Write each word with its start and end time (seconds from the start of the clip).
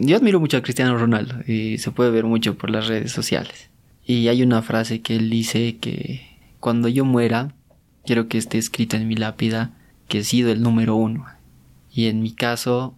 yo 0.00 0.16
admiro 0.16 0.40
mucho 0.40 0.56
a 0.56 0.62
Cristiano 0.62 0.96
Ronaldo 0.96 1.36
y 1.46 1.78
se 1.78 1.90
puede 1.90 2.10
ver 2.10 2.24
mucho 2.24 2.56
por 2.56 2.70
las 2.70 2.86
redes 2.86 3.12
sociales. 3.12 3.70
Y 4.04 4.28
hay 4.28 4.42
una 4.42 4.62
frase 4.62 5.00
que 5.00 5.16
él 5.16 5.30
dice 5.30 5.76
que 5.76 6.26
cuando 6.60 6.88
yo 6.88 7.04
muera, 7.04 7.54
quiero 8.04 8.28
que 8.28 8.38
esté 8.38 8.58
escrita 8.58 8.96
en 8.96 9.08
mi 9.08 9.16
lápida 9.16 9.72
que 10.08 10.20
he 10.20 10.24
sido 10.24 10.50
el 10.50 10.62
número 10.62 10.96
uno. 10.96 11.26
Y 11.92 12.06
en 12.06 12.22
mi 12.22 12.32
caso, 12.32 12.94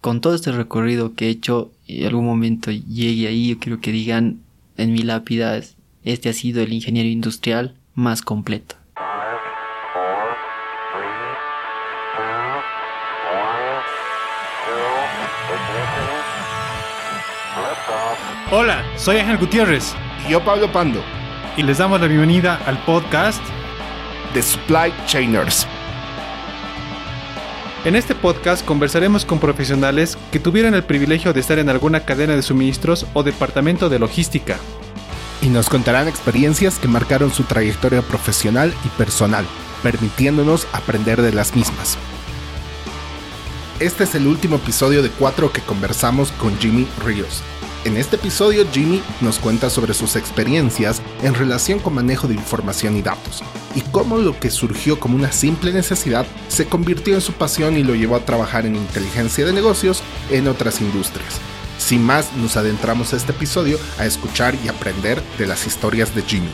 con 0.00 0.20
todo 0.20 0.34
este 0.34 0.52
recorrido 0.52 1.14
que 1.14 1.26
he 1.26 1.30
hecho, 1.30 1.72
en 1.86 2.06
algún 2.06 2.26
momento 2.26 2.70
llegue 2.70 3.28
ahí, 3.28 3.48
yo 3.48 3.58
quiero 3.58 3.80
que 3.80 3.92
digan 3.92 4.40
en 4.76 4.92
mi 4.92 5.02
lápida, 5.02 5.60
este 6.04 6.28
ha 6.28 6.32
sido 6.32 6.62
el 6.62 6.72
ingeniero 6.72 7.08
industrial 7.08 7.74
más 7.94 8.22
completo. 8.22 8.76
Hola, 18.52 18.84
soy 18.96 19.18
Ángel 19.18 19.38
Gutiérrez. 19.38 19.94
Y 20.26 20.32
yo 20.32 20.44
Pablo 20.44 20.72
Pando. 20.72 21.00
Y 21.56 21.62
les 21.62 21.78
damos 21.78 22.00
la 22.00 22.08
bienvenida 22.08 22.60
al 22.66 22.84
podcast 22.84 23.40
The 24.34 24.42
Supply 24.42 24.92
Chainers. 25.06 25.68
En 27.84 27.94
este 27.94 28.16
podcast 28.16 28.66
conversaremos 28.66 29.24
con 29.24 29.38
profesionales 29.38 30.18
que 30.32 30.40
tuvieron 30.40 30.74
el 30.74 30.82
privilegio 30.82 31.32
de 31.32 31.38
estar 31.38 31.60
en 31.60 31.68
alguna 31.68 32.00
cadena 32.00 32.34
de 32.34 32.42
suministros 32.42 33.06
o 33.14 33.22
departamento 33.22 33.88
de 33.88 34.00
logística. 34.00 34.56
Y 35.42 35.48
nos 35.48 35.68
contarán 35.68 36.08
experiencias 36.08 36.80
que 36.80 36.88
marcaron 36.88 37.32
su 37.32 37.44
trayectoria 37.44 38.02
profesional 38.02 38.74
y 38.84 38.88
personal, 38.98 39.46
permitiéndonos 39.84 40.66
aprender 40.72 41.22
de 41.22 41.32
las 41.32 41.54
mismas. 41.54 41.98
Este 43.78 44.02
es 44.02 44.16
el 44.16 44.26
último 44.26 44.56
episodio 44.56 45.04
de 45.04 45.10
cuatro 45.10 45.52
que 45.52 45.60
conversamos 45.60 46.32
con 46.32 46.58
Jimmy 46.58 46.88
Ríos, 47.04 47.44
en 47.84 47.96
este 47.96 48.16
episodio 48.16 48.66
Jimmy 48.70 49.02
nos 49.20 49.38
cuenta 49.38 49.70
sobre 49.70 49.94
sus 49.94 50.16
experiencias 50.16 51.00
en 51.22 51.34
relación 51.34 51.78
con 51.78 51.94
manejo 51.94 52.28
de 52.28 52.34
información 52.34 52.96
y 52.96 53.02
datos, 53.02 53.42
y 53.74 53.80
cómo 53.80 54.18
lo 54.18 54.38
que 54.38 54.50
surgió 54.50 55.00
como 55.00 55.16
una 55.16 55.32
simple 55.32 55.72
necesidad 55.72 56.26
se 56.48 56.66
convirtió 56.66 57.14
en 57.14 57.20
su 57.20 57.32
pasión 57.32 57.76
y 57.76 57.82
lo 57.82 57.94
llevó 57.94 58.16
a 58.16 58.24
trabajar 58.24 58.66
en 58.66 58.76
inteligencia 58.76 59.46
de 59.46 59.52
negocios 59.52 60.02
en 60.30 60.48
otras 60.48 60.80
industrias. 60.80 61.40
Sin 61.78 62.02
más, 62.02 62.32
nos 62.36 62.56
adentramos 62.56 63.12
a 63.12 63.16
este 63.16 63.32
episodio 63.32 63.78
a 63.98 64.04
escuchar 64.04 64.54
y 64.62 64.68
aprender 64.68 65.22
de 65.38 65.46
las 65.46 65.66
historias 65.66 66.14
de 66.14 66.22
Jimmy. 66.22 66.50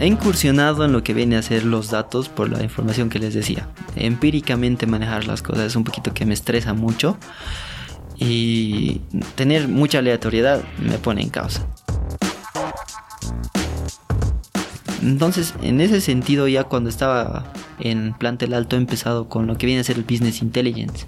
He 0.00 0.06
incursionado 0.06 0.86
en 0.86 0.92
lo 0.92 1.04
que 1.04 1.12
viene 1.12 1.36
a 1.36 1.42
ser 1.42 1.62
los 1.62 1.90
datos 1.90 2.30
por 2.30 2.48
la 2.48 2.62
información 2.62 3.10
que 3.10 3.18
les 3.18 3.34
decía. 3.34 3.68
Empíricamente 3.96 4.86
manejar 4.86 5.26
las 5.26 5.42
cosas 5.42 5.66
es 5.66 5.76
un 5.76 5.84
poquito 5.84 6.14
que 6.14 6.24
me 6.24 6.32
estresa 6.32 6.72
mucho 6.72 7.18
y 8.16 9.02
tener 9.34 9.68
mucha 9.68 9.98
aleatoriedad 9.98 10.62
me 10.78 10.96
pone 10.96 11.20
en 11.20 11.28
causa. 11.28 11.66
Entonces, 15.02 15.52
en 15.60 15.82
ese 15.82 16.00
sentido, 16.00 16.48
ya 16.48 16.64
cuando 16.64 16.88
estaba 16.88 17.52
en 17.78 18.14
plantel 18.14 18.54
alto, 18.54 18.76
he 18.76 18.78
empezado 18.78 19.28
con 19.28 19.46
lo 19.46 19.58
que 19.58 19.66
viene 19.66 19.82
a 19.82 19.84
ser 19.84 19.96
el 19.96 20.04
business 20.04 20.40
intelligence, 20.40 21.06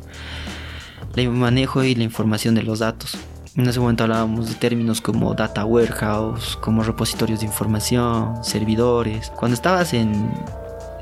el 1.16 1.30
manejo 1.30 1.82
y 1.82 1.94
la 1.94 2.04
información 2.04 2.54
de 2.54 2.62
los 2.62 2.80
datos. 2.80 3.16
En 3.54 3.68
ese 3.68 3.80
momento 3.80 4.04
hablábamos 4.04 4.48
de 4.48 4.54
términos 4.54 5.02
como 5.02 5.34
data 5.34 5.66
warehouse, 5.66 6.56
como 6.62 6.82
repositorios 6.82 7.40
de 7.40 7.46
información, 7.46 8.42
servidores. 8.42 9.30
Cuando 9.36 9.54
estabas 9.54 9.92
en, 9.92 10.32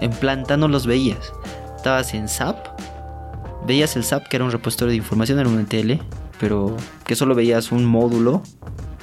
en 0.00 0.10
planta 0.10 0.56
no 0.56 0.66
los 0.66 0.84
veías. 0.84 1.32
Estabas 1.76 2.12
en 2.12 2.28
SAP, 2.28 2.66
veías 3.68 3.94
el 3.94 4.02
SAP 4.02 4.26
que 4.26 4.36
era 4.36 4.44
un 4.44 4.50
repositorio 4.50 4.90
de 4.90 4.96
información, 4.96 5.38
era 5.38 5.48
un 5.48 5.60
ETL, 5.60 6.02
pero 6.40 6.76
que 7.04 7.14
solo 7.14 7.36
veías 7.36 7.70
un 7.70 7.84
módulo 7.84 8.42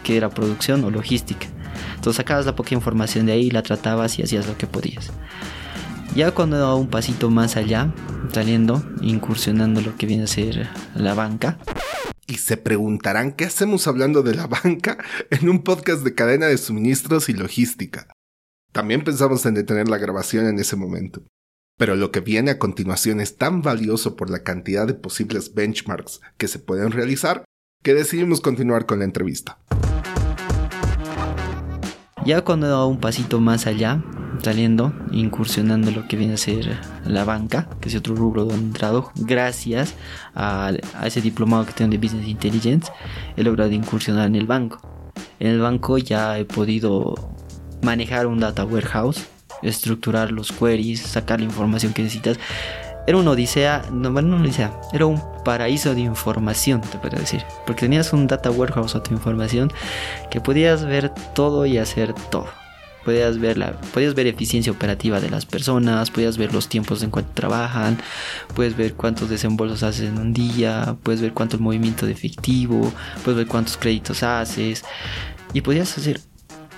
que 0.03 0.17
era 0.17 0.29
producción 0.29 0.83
o 0.83 0.91
logística. 0.91 1.47
Entonces 1.95 2.17
sacabas 2.17 2.45
la 2.45 2.55
poca 2.55 2.75
información 2.75 3.27
de 3.27 3.31
ahí, 3.31 3.49
la 3.49 3.63
tratabas 3.63 4.19
y 4.19 4.23
hacías 4.23 4.45
lo 4.45 4.57
que 4.57 4.67
podías. 4.67 5.11
Ya 6.15 6.31
cuando 6.31 6.57
daba 6.57 6.75
un 6.75 6.87
pasito 6.87 7.29
más 7.29 7.55
allá, 7.55 7.93
saliendo, 8.33 8.83
incursionando 9.01 9.79
lo 9.79 9.95
que 9.95 10.05
viene 10.05 10.25
a 10.25 10.27
ser 10.27 10.67
la 10.95 11.13
banca, 11.13 11.57
y 12.27 12.35
se 12.35 12.57
preguntarán 12.57 13.31
qué 13.31 13.45
hacemos 13.45 13.87
hablando 13.87 14.21
de 14.21 14.35
la 14.35 14.47
banca 14.47 14.97
en 15.31 15.49
un 15.49 15.63
podcast 15.63 16.03
de 16.03 16.13
cadena 16.13 16.47
de 16.47 16.57
suministros 16.57 17.29
y 17.29 17.33
logística. 17.33 18.07
También 18.73 19.03
pensamos 19.03 19.45
en 19.45 19.55
detener 19.55 19.87
la 19.87 19.97
grabación 19.97 20.45
en 20.45 20.59
ese 20.59 20.75
momento. 20.75 21.23
Pero 21.77 21.95
lo 21.95 22.11
que 22.11 22.19
viene 22.19 22.51
a 22.51 22.59
continuación 22.59 23.21
es 23.21 23.37
tan 23.37 23.61
valioso 23.61 24.15
por 24.15 24.29
la 24.29 24.43
cantidad 24.43 24.85
de 24.87 24.93
posibles 24.93 25.53
benchmarks 25.53 26.21
que 26.37 26.47
se 26.47 26.59
pueden 26.59 26.91
realizar 26.91 27.45
que 27.83 27.93
decidimos 27.93 28.41
continuar 28.41 28.85
con 28.85 28.99
la 28.99 29.05
entrevista. 29.05 29.59
Ya 32.27 32.41
cuando 32.41 32.65
he 32.65 32.69
dado 32.69 32.87
un 32.89 32.99
pasito 32.99 33.39
más 33.39 33.67
allá, 33.67 34.03
saliendo, 34.43 34.91
incursionando 35.13 35.91
lo 35.91 36.09
que 36.09 36.17
viene 36.17 36.33
a 36.33 36.37
ser 36.37 36.77
la 37.05 37.23
banca, 37.23 37.69
que 37.79 37.87
es 37.87 37.95
otro 37.95 38.15
rubro 38.15 38.43
donde 38.43 38.65
he 38.65 38.67
entrado, 38.67 39.13
gracias 39.15 39.93
a, 40.35 40.73
ese 41.05 41.21
diplomado 41.21 41.65
que 41.65 41.71
tengo 41.71 41.89
de 41.89 41.97
Business 41.97 42.27
Intelligence, 42.27 42.91
he 43.37 43.43
logrado 43.43 43.71
incursionar 43.71 44.27
en 44.27 44.35
el 44.35 44.45
banco. 44.45 44.81
En 45.39 45.47
el 45.47 45.61
banco 45.61 45.97
ya 45.99 46.37
he 46.37 46.43
podido 46.43 47.15
manejar 47.81 48.27
un 48.27 48.41
data 48.41 48.65
warehouse, 48.65 49.25
estructurar 49.61 50.33
los 50.33 50.51
queries, 50.51 50.99
sacar 50.99 51.39
la 51.39 51.45
información 51.45 51.93
que 51.93 52.03
necesitas. 52.03 52.37
Era 53.07 53.17
una 53.17 53.31
odisea, 53.31 53.83
no, 53.91 54.11
bueno, 54.11 54.27
no 54.29 54.35
una 54.35 54.45
odisea, 54.45 54.71
era 54.93 55.05
un 55.05 55.21
paraíso 55.43 55.95
de 55.95 56.01
información, 56.01 56.81
te 56.81 56.97
puedo 56.97 57.17
decir. 57.17 57.43
Porque 57.65 57.81
tenías 57.81 58.13
un 58.13 58.27
data 58.27 58.51
warehouse 58.51 58.95
o 58.95 59.01
tu 59.01 59.13
información 59.13 59.71
que 60.29 60.41
podías 60.41 60.85
ver 60.85 61.09
todo 61.33 61.65
y 61.65 61.77
hacer 61.77 62.13
todo 62.29 62.47
podías 63.07 63.39
ver, 63.39 63.57
la, 63.57 63.71
podías 63.93 64.15
ver 64.15 64.27
eficiencia 64.27 64.69
operativa 64.69 65.21
de 65.21 65.29
las 65.29 65.45
personas, 65.45 66.11
podías 66.11 66.37
ver 66.37 66.53
los 66.53 66.67
tiempos 66.67 67.03
en 67.03 67.09
cuanto 67.09 67.31
trabajan, 67.33 67.97
puedes 68.53 68.75
ver 68.75 68.95
cuántos 68.95 69.29
desembolsos 69.29 69.81
haces 69.81 70.09
en 70.09 70.17
un 70.17 70.33
día, 70.33 70.97
puedes 71.03 71.21
ver 71.21 71.31
cuánto 71.31 71.55
el 71.55 71.61
movimiento 71.61 72.05
de 72.05 72.11
efectivo, 72.11 72.91
puedes 73.23 73.37
ver 73.37 73.47
cuántos 73.47 73.77
créditos 73.77 74.23
haces 74.23 74.83
y 75.53 75.61
podías 75.61 75.97
hacer 75.97 76.19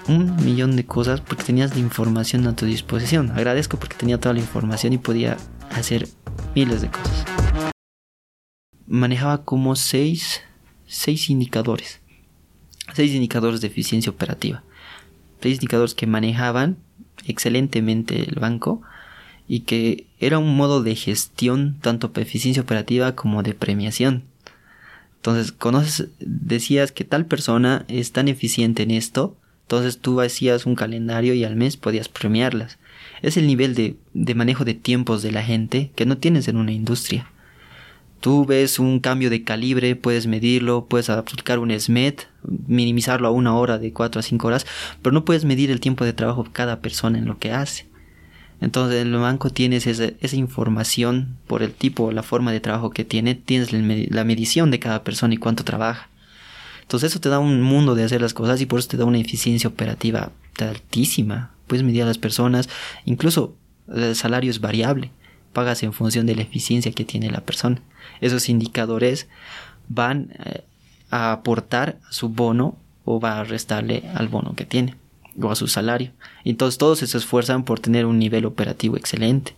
un 0.07 0.35
millón 0.45 0.75
de 0.75 0.85
cosas 0.85 1.19
porque 1.19 1.43
tenías 1.43 1.73
la 1.73 1.79
información 1.79 2.45
a 2.45 2.55
tu 2.55 2.67
disposición. 2.67 3.31
Agradezco 3.31 3.79
porque 3.79 3.95
tenía 3.95 4.19
toda 4.19 4.33
la 4.33 4.39
información 4.39 4.93
y 4.93 4.99
podía 4.99 5.35
hacer 5.71 6.07
miles 6.55 6.81
de 6.81 6.89
cosas. 6.89 7.25
Manejaba 8.87 9.43
como 9.43 9.75
seis, 9.75 10.41
seis 10.87 11.29
indicadores. 11.29 11.99
Seis 12.93 13.13
indicadores 13.13 13.61
de 13.61 13.67
eficiencia 13.67 14.11
operativa 14.11 14.63
seis 15.41 15.55
indicadores 15.55 15.95
que 15.95 16.07
manejaban 16.07 16.77
excelentemente 17.25 18.29
el 18.29 18.39
banco 18.39 18.81
y 19.47 19.61
que 19.61 20.07
era 20.19 20.37
un 20.37 20.55
modo 20.55 20.83
de 20.83 20.95
gestión 20.95 21.77
tanto 21.81 22.11
para 22.11 22.25
eficiencia 22.25 22.63
operativa 22.63 23.15
como 23.15 23.43
de 23.43 23.53
premiación. 23.53 24.23
Entonces, 25.17 25.51
conoces, 25.51 26.09
decías 26.19 26.91
que 26.91 27.03
tal 27.03 27.25
persona 27.25 27.83
es 27.87 28.11
tan 28.11 28.27
eficiente 28.27 28.83
en 28.83 28.91
esto, 28.91 29.35
entonces 29.63 29.99
tú 29.99 30.21
hacías 30.21 30.65
un 30.65 30.75
calendario 30.75 31.33
y 31.33 31.43
al 31.43 31.55
mes 31.55 31.77
podías 31.77 32.09
premiarlas. 32.09 32.78
Es 33.21 33.37
el 33.37 33.47
nivel 33.47 33.75
de, 33.75 33.97
de 34.13 34.35
manejo 34.35 34.65
de 34.65 34.73
tiempos 34.73 35.21
de 35.21 35.31
la 35.31 35.43
gente 35.43 35.91
que 35.95 36.05
no 36.05 36.17
tienes 36.17 36.47
en 36.47 36.57
una 36.57 36.71
industria. 36.71 37.27
Tú 38.19 38.45
ves 38.45 38.79
un 38.79 38.99
cambio 38.99 39.29
de 39.29 39.43
calibre, 39.45 39.95
puedes 39.95 40.27
medirlo, 40.27 40.87
puedes 40.89 41.09
aplicar 41.09 41.59
un 41.59 41.71
SMET, 41.71 42.27
minimizarlo 42.67 43.27
a 43.27 43.31
una 43.31 43.55
hora 43.55 43.77
de 43.77 43.93
4 43.93 44.19
a 44.19 44.23
5 44.23 44.47
horas, 44.47 44.65
pero 45.01 45.13
no 45.13 45.23
puedes 45.23 45.45
medir 45.45 45.71
el 45.71 45.79
tiempo 45.79 46.03
de 46.03 46.11
trabajo 46.11 46.43
de 46.43 46.51
cada 46.51 46.81
persona 46.81 47.17
en 47.17 47.25
lo 47.25 47.39
que 47.39 47.53
hace. 47.53 47.87
Entonces 48.59 49.01
en 49.01 49.13
el 49.13 49.19
banco 49.19 49.51
tienes 49.51 49.87
esa, 49.87 50.09
esa 50.19 50.35
información 50.35 51.37
por 51.47 51.63
el 51.63 51.71
tipo 51.71 52.05
o 52.05 52.11
la 52.11 52.23
forma 52.23 52.51
de 52.51 52.59
trabajo 52.59 52.89
que 52.89 53.05
tiene, 53.05 53.35
tienes 53.35 53.71
la 53.71 54.23
medición 54.25 54.69
de 54.69 54.79
cada 54.79 55.05
persona 55.05 55.33
y 55.33 55.37
cuánto 55.37 55.63
trabaja. 55.63 56.09
Entonces 56.81 57.11
eso 57.11 57.21
te 57.21 57.29
da 57.29 57.39
un 57.39 57.61
mundo 57.61 57.95
de 57.95 58.03
hacer 58.03 58.19
las 58.19 58.33
cosas 58.33 58.59
y 58.59 58.65
por 58.65 58.79
eso 58.79 58.89
te 58.89 58.97
da 58.97 59.05
una 59.05 59.19
eficiencia 59.19 59.69
operativa 59.69 60.31
altísima. 60.57 61.51
Puedes 61.69 61.85
medir 61.85 62.03
a 62.03 62.07
las 62.07 62.17
personas, 62.17 62.67
incluso 63.05 63.55
el 63.87 64.15
salario 64.17 64.51
es 64.51 64.59
variable, 64.59 65.11
pagas 65.53 65.81
en 65.83 65.93
función 65.93 66.25
de 66.25 66.35
la 66.35 66.41
eficiencia 66.41 66.91
que 66.91 67.05
tiene 67.05 67.31
la 67.31 67.39
persona 67.39 67.81
esos 68.21 68.49
indicadores 68.49 69.27
van 69.87 70.33
eh, 70.45 70.63
a 71.09 71.31
aportar 71.31 71.99
a 72.07 72.11
su 72.11 72.29
bono 72.29 72.77
o 73.05 73.19
va 73.19 73.39
a 73.39 73.43
restarle 73.43 74.03
al 74.13 74.27
bono 74.27 74.55
que 74.55 74.65
tiene 74.65 74.95
o 75.41 75.51
a 75.51 75.55
su 75.55 75.67
salario. 75.67 76.11
Entonces 76.43 76.77
todos 76.77 76.99
se 76.99 77.17
esfuerzan 77.17 77.63
por 77.63 77.79
tener 77.79 78.05
un 78.05 78.19
nivel 78.19 78.45
operativo 78.45 78.97
excelente. 78.97 79.55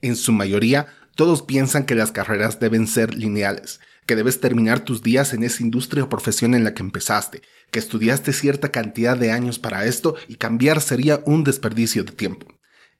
En 0.00 0.16
su 0.16 0.32
mayoría, 0.32 0.86
todos 1.14 1.42
piensan 1.42 1.86
que 1.86 1.94
las 1.94 2.10
carreras 2.10 2.58
deben 2.58 2.86
ser 2.86 3.14
lineales, 3.14 3.80
que 4.06 4.16
debes 4.16 4.40
terminar 4.40 4.80
tus 4.80 5.02
días 5.02 5.32
en 5.32 5.42
esa 5.44 5.62
industria 5.62 6.04
o 6.04 6.08
profesión 6.08 6.54
en 6.54 6.64
la 6.64 6.74
que 6.74 6.82
empezaste, 6.82 7.42
que 7.70 7.78
estudiaste 7.78 8.32
cierta 8.32 8.70
cantidad 8.70 9.16
de 9.16 9.30
años 9.30 9.58
para 9.58 9.86
esto 9.86 10.16
y 10.28 10.36
cambiar 10.36 10.80
sería 10.80 11.22
un 11.26 11.44
desperdicio 11.44 12.04
de 12.04 12.12
tiempo. 12.12 12.46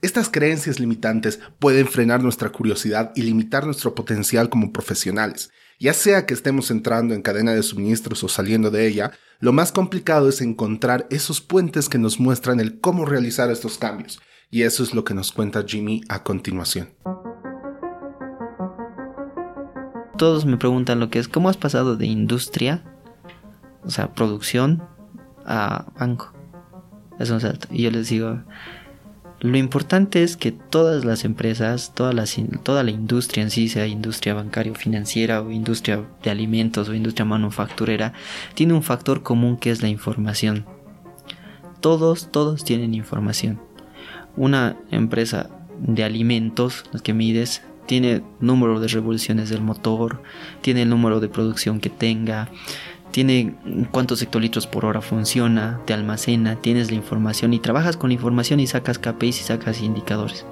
Estas 0.03 0.29
creencias 0.29 0.81
limitantes 0.81 1.41
pueden 1.59 1.89
frenar 1.89 2.23
nuestra 2.23 2.51
curiosidad 2.51 3.13
y 3.15 3.23
limitar 3.23 3.65
nuestro 3.65 3.95
potencial 3.95 4.51
como 4.51 4.73
profesionales. 4.73 5.51
Ya 5.81 5.95
sea 5.95 6.27
que 6.27 6.35
estemos 6.35 6.71
entrando 6.71 7.15
en 7.15 7.23
cadena 7.23 7.55
de 7.55 7.63
suministros 7.63 8.23
o 8.23 8.29
saliendo 8.29 8.71
de 8.71 8.87
ella, 8.87 9.13
lo 9.41 9.53
más 9.53 9.73
complicado 9.73 10.29
es 10.29 10.41
encontrar 10.41 11.07
esos 11.11 11.41
puentes 11.41 11.89
que 11.89 11.99
nos 11.99 12.21
muestran 12.21 12.61
el 12.61 12.81
cómo 12.81 13.07
realizar 13.07 13.51
estos 13.51 13.79
cambios. 13.79 14.21
Y 14.51 14.63
eso 14.63 14.83
es 14.83 14.95
lo 14.95 15.05
que 15.05 15.15
nos 15.15 15.33
cuenta 15.33 15.65
Jimmy 15.67 16.03
a 16.09 16.23
continuación. 16.23 16.91
Todos 20.25 20.47
me 20.47 20.57
preguntan 20.57 21.01
lo 21.01 21.11
que 21.11 21.19
es, 21.19 21.29
¿cómo 21.29 21.51
has 21.51 21.59
pasado 21.59 21.97
de 21.97 22.07
industria, 22.07 22.83
o 23.85 23.91
sea, 23.91 24.15
producción, 24.15 24.83
a 25.45 25.85
banco? 26.01 26.33
Es 27.19 27.29
un 27.29 27.43
salto. 27.43 27.69
Y 27.71 27.83
yo 27.83 27.91
les 27.91 28.09
digo, 28.09 28.41
lo 29.41 29.59
importante 29.59 30.23
es 30.23 30.39
que 30.39 30.51
todas 30.51 31.05
las 31.05 31.27
empresas, 31.27 31.93
toda 31.95 32.15
la, 32.15 32.25
toda 32.63 32.83
la 32.83 32.91
industria 32.91 33.43
en 33.43 33.51
sí, 33.51 33.69
sea 33.69 33.87
industria 33.87 34.33
bancaria 34.33 34.73
o 34.73 34.75
financiera 34.75 35.43
o 35.43 35.51
industria 35.51 36.03
de 36.23 36.31
alimentos 36.31 36.89
o 36.89 36.95
industria 36.95 37.27
manufacturera, 37.27 38.15
tiene 38.55 38.73
un 38.73 38.83
factor 38.83 39.23
común 39.23 39.59
que 39.59 39.71
es 39.71 39.83
la 39.83 39.89
información. 39.89 40.65
Todos, 41.81 42.33
todos 42.33 42.65
tienen 42.65 42.95
información. 42.95 43.61
Una 44.39 44.79
empresa 44.91 45.51
de 45.81 46.03
alimentos, 46.03 46.85
las 46.93 47.03
que 47.03 47.13
mides, 47.13 47.61
tiene 47.87 48.23
número 48.41 48.81
de 48.81 48.89
revoluciones 48.89 49.51
del 49.51 49.61
motor, 49.61 50.23
tiene 50.61 50.83
el 50.83 50.91
número 50.91 51.21
de 51.21 51.29
producción 51.29 51.81
que 51.81 51.91
tenga, 51.91 52.49
tiene 53.11 53.55
cuántos 53.93 54.21
hectolitros 54.23 54.67
por 54.67 54.85
hora 54.85 55.01
funciona, 55.01 55.81
te 55.85 55.93
almacena, 55.95 56.57
tienes 56.57 56.91
la 56.91 56.97
información 56.97 57.55
y 57.55 57.61
trabajas 57.61 57.97
con 57.97 58.11
la 58.11 58.15
información 58.15 58.59
y 58.59 58.67
sacas 58.67 58.99
KPIs 58.99 59.41
y 59.41 59.45
sacas 59.45 59.81
indicadores. 59.83 60.45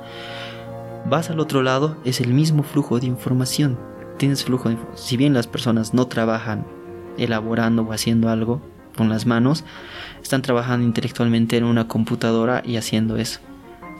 Vas 1.05 1.31
al 1.31 1.41
otro 1.41 1.63
lado, 1.63 1.97
es 2.05 2.21
el 2.21 2.33
mismo 2.33 2.63
flujo 2.63 3.01
de 3.01 3.07
información. 3.07 3.79
Tienes 4.17 4.45
flujo 4.45 4.69
de 4.69 4.77
Si 4.95 5.17
bien 5.17 5.35
las 5.35 5.49
personas 5.49 5.95
no 5.95 6.07
trabajan 6.07 6.65
elaborando 7.19 7.83
o 7.83 7.93
haciendo 7.93 8.29
algo 8.29 8.63
con 8.97 9.09
las 9.09 9.27
manos, 9.27 9.65
están 10.23 10.43
trabajando 10.43 10.87
intelectualmente 10.87 11.57
en 11.57 11.65
una 11.65 11.89
computadora 11.89 12.63
y 12.65 12.77
haciendo 12.77 13.17
eso. 13.17 13.41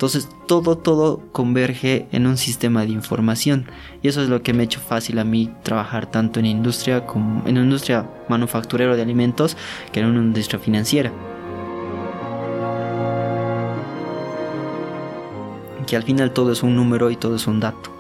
Entonces 0.03 0.29
todo, 0.49 0.77
todo 0.77 1.21
converge 1.31 2.09
en 2.11 2.27
un 2.27 2.37
sistema 2.37 2.85
de 2.85 2.91
información. 2.91 3.67
Y 4.03 4.09
eso 4.09 4.21
es 4.21 4.29
lo 4.29 4.43
que 4.43 4.53
me 4.53 4.63
ha 4.63 4.65
hecho 4.65 4.81
fácil 4.81 5.21
a 5.21 5.25
mí 5.25 5.55
trabajar 5.63 6.11
tanto 6.11 6.41
en 6.41 6.47
industria 6.47 7.07
como 7.07 7.47
en 7.47 7.57
industria 7.57 8.11
manufacturera 8.29 8.97
de 8.97 9.03
alimentos 9.03 9.57
que 9.93 10.01
en 10.01 10.07
una 10.07 10.19
industria 10.19 10.59
financiera. 10.59 11.13
Que 15.87 15.95
al 15.95 16.03
final 16.03 16.33
todo 16.33 16.51
es 16.51 16.65
un 16.65 16.75
número 16.75 17.13
y 17.13 17.15
todo 17.15 17.37
es 17.37 17.47
un 17.47 17.61
dato. 17.61 17.93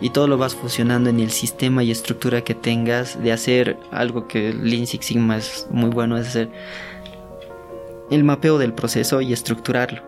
Y 0.00 0.10
todo 0.10 0.28
lo 0.28 0.38
vas 0.38 0.54
fusionando 0.54 1.10
en 1.10 1.18
el 1.18 1.32
sistema 1.32 1.82
y 1.82 1.90
estructura 1.90 2.42
que 2.42 2.54
tengas 2.54 3.20
de 3.20 3.32
hacer 3.32 3.76
algo 3.90 4.28
que 4.28 4.54
Lean 4.54 4.86
Six 4.86 5.04
Sigma 5.04 5.38
es 5.38 5.66
muy 5.72 5.90
bueno, 5.90 6.16
es 6.16 6.28
hacer 6.28 6.48
el 8.08 8.22
mapeo 8.22 8.56
del 8.56 8.72
proceso 8.72 9.20
y 9.20 9.32
estructurarlo 9.32 10.07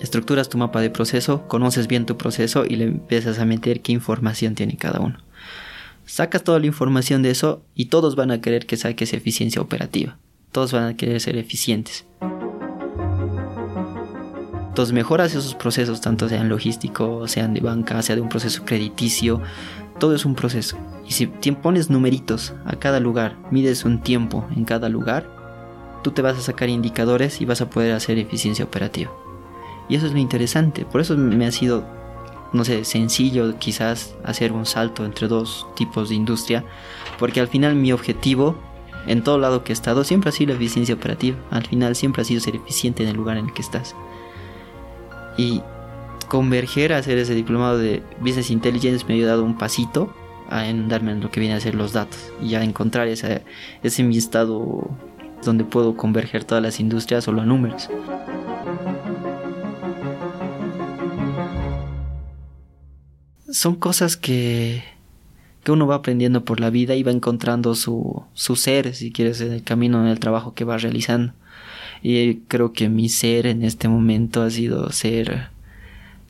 estructuras 0.00 0.48
tu 0.48 0.58
mapa 0.58 0.80
de 0.80 0.90
proceso, 0.90 1.46
conoces 1.46 1.86
bien 1.86 2.06
tu 2.06 2.16
proceso 2.16 2.64
y 2.66 2.76
le 2.76 2.84
empiezas 2.84 3.38
a 3.38 3.44
meter 3.44 3.80
qué 3.80 3.92
información 3.92 4.54
tiene 4.54 4.76
cada 4.76 5.00
uno. 5.00 5.18
Sacas 6.06 6.42
toda 6.42 6.58
la 6.58 6.66
información 6.66 7.22
de 7.22 7.30
eso 7.30 7.62
y 7.74 7.86
todos 7.86 8.16
van 8.16 8.30
a 8.30 8.40
querer 8.40 8.66
que 8.66 8.76
saques 8.76 9.12
eficiencia 9.12 9.62
operativa. 9.62 10.18
Todos 10.50 10.72
van 10.72 10.84
a 10.84 10.96
querer 10.96 11.20
ser 11.20 11.36
eficientes. 11.36 12.06
Entonces 14.70 14.92
mejoras 14.92 15.34
esos 15.34 15.54
procesos, 15.54 16.00
tanto 16.00 16.28
sean 16.28 16.48
logísticos, 16.48 17.30
sean 17.30 17.54
de 17.54 17.60
banca, 17.60 18.02
sea 18.02 18.16
de 18.16 18.22
un 18.22 18.28
proceso 18.28 18.64
crediticio. 18.64 19.40
Todo 19.98 20.14
es 20.14 20.24
un 20.24 20.34
proceso. 20.34 20.78
Y 21.06 21.12
si 21.12 21.26
pones 21.26 21.90
numeritos 21.90 22.54
a 22.64 22.76
cada 22.76 22.98
lugar, 22.98 23.36
mides 23.50 23.84
un 23.84 24.00
tiempo 24.00 24.48
en 24.56 24.64
cada 24.64 24.88
lugar, 24.88 25.28
tú 26.02 26.12
te 26.12 26.22
vas 26.22 26.38
a 26.38 26.40
sacar 26.40 26.68
indicadores 26.68 27.40
y 27.40 27.44
vas 27.44 27.60
a 27.60 27.68
poder 27.68 27.92
hacer 27.92 28.18
eficiencia 28.18 28.64
operativa. 28.64 29.10
Y 29.90 29.96
eso 29.96 30.06
es 30.06 30.12
lo 30.12 30.18
interesante. 30.18 30.84
Por 30.84 31.00
eso 31.00 31.16
me 31.16 31.44
ha 31.44 31.50
sido, 31.50 31.84
no 32.52 32.64
sé, 32.64 32.84
sencillo 32.84 33.58
quizás 33.58 34.14
hacer 34.24 34.52
un 34.52 34.64
salto 34.64 35.04
entre 35.04 35.26
dos 35.26 35.66
tipos 35.74 36.08
de 36.08 36.14
industria. 36.14 36.64
Porque 37.18 37.40
al 37.40 37.48
final 37.48 37.74
mi 37.74 37.92
objetivo, 37.92 38.56
en 39.08 39.24
todo 39.24 39.36
lado 39.38 39.64
que 39.64 39.72
he 39.72 39.74
estado, 39.74 40.04
siempre 40.04 40.28
ha 40.28 40.32
sido 40.32 40.50
la 40.50 40.54
eficiencia 40.54 40.94
operativa. 40.94 41.36
Al 41.50 41.66
final 41.66 41.96
siempre 41.96 42.22
ha 42.22 42.24
sido 42.24 42.40
ser 42.40 42.54
eficiente 42.54 43.02
en 43.02 43.08
el 43.08 43.16
lugar 43.16 43.36
en 43.36 43.46
el 43.46 43.52
que 43.52 43.62
estás. 43.62 43.96
Y 45.36 45.60
converger 46.28 46.92
a 46.92 46.98
hacer 46.98 47.18
ese 47.18 47.34
diplomado 47.34 47.76
de 47.76 48.04
Business 48.20 48.52
Intelligence 48.52 49.04
me 49.08 49.14
ha 49.14 49.16
ayudado 49.16 49.42
un 49.42 49.58
pasito 49.58 50.14
a 50.48 50.62
darme 50.86 51.12
en 51.12 51.20
lo 51.20 51.32
que 51.32 51.40
viene 51.40 51.56
a 51.56 51.60
ser 51.60 51.74
los 51.74 51.92
datos 51.92 52.32
y 52.40 52.54
a 52.54 52.62
encontrar 52.62 53.08
ese, 53.08 53.42
ese 53.82 54.04
mi 54.04 54.16
estado 54.16 54.88
donde 55.44 55.64
puedo 55.64 55.96
converger 55.96 56.44
todas 56.44 56.62
las 56.62 56.78
industrias 56.78 57.26
o 57.26 57.32
los 57.32 57.44
números. 57.44 57.88
Son 63.52 63.76
cosas 63.76 64.16
que, 64.16 64.82
que 65.64 65.72
uno 65.72 65.86
va 65.86 65.96
aprendiendo 65.96 66.44
por 66.44 66.60
la 66.60 66.70
vida 66.70 66.94
y 66.94 67.02
va 67.02 67.10
encontrando 67.10 67.74
su, 67.74 68.22
su 68.34 68.56
ser, 68.56 68.94
si 68.94 69.12
quieres, 69.12 69.40
en 69.40 69.52
el 69.52 69.62
camino, 69.62 70.00
en 70.00 70.08
el 70.08 70.20
trabajo 70.20 70.54
que 70.54 70.64
va 70.64 70.78
realizando. 70.78 71.32
Y 72.02 72.36
creo 72.48 72.72
que 72.72 72.88
mi 72.88 73.08
ser 73.08 73.46
en 73.46 73.62
este 73.62 73.88
momento 73.88 74.42
ha 74.42 74.50
sido 74.50 74.90
ser, 74.90 75.48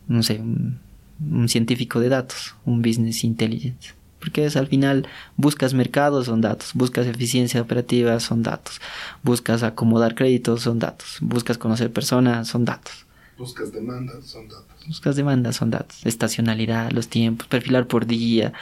no 0.08 0.22
sé, 0.22 0.40
un, 0.40 1.48
científico 1.48 2.00
de 2.00 2.08
datos, 2.08 2.56
un 2.64 2.82
business 2.82 3.24
intelligence. 3.24 3.94
Porque 4.18 4.44
es 4.44 4.56
al 4.56 4.66
final 4.66 5.06
buscas 5.36 5.72
mercados, 5.72 6.26
son 6.26 6.40
datos, 6.40 6.72
buscas 6.74 7.06
eficiencia 7.06 7.62
operativa, 7.62 8.18
son 8.20 8.42
datos, 8.42 8.80
buscas 9.22 9.62
acomodar 9.62 10.14
créditos, 10.14 10.62
son 10.62 10.78
datos, 10.78 11.18
buscas 11.20 11.56
conocer 11.56 11.90
personas, 11.90 12.48
son 12.48 12.64
datos. 12.64 13.06
Buscas 13.40 13.72
demandas, 13.72 14.26
son 14.26 14.48
datos. 14.48 14.86
Buscas 14.86 15.16
demandas, 15.16 15.56
son 15.56 15.70
datos. 15.70 16.04
Estacionalidad, 16.04 16.90
los 16.90 17.08
tiempos, 17.08 17.48
perfilar 17.48 17.86
por 17.86 18.04
día. 18.04 18.52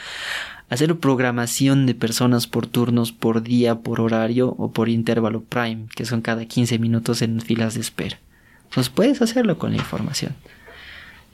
Hacer 0.69 0.97
programación 1.01 1.85
de 1.85 1.97
personas 1.97 2.47
por 2.47 2.69
turnos, 2.69 3.11
por 3.11 3.43
día, 3.43 3.81
por 3.81 4.01
horario 4.01 4.55
o 4.57 4.71
por 4.71 4.89
intervalo 4.89 5.43
prime, 5.43 5.89
que 5.97 6.05
son 6.05 6.23
cada 6.23 6.45
15 6.45 6.79
minutos 6.79 7.23
en 7.23 7.41
filas 7.41 7.75
de 7.75 7.81
espera. 7.81 8.21
Entonces 8.69 8.89
puedes 8.89 9.21
hacerlo 9.21 9.59
con 9.59 9.73
la 9.73 9.79
información. 9.79 10.37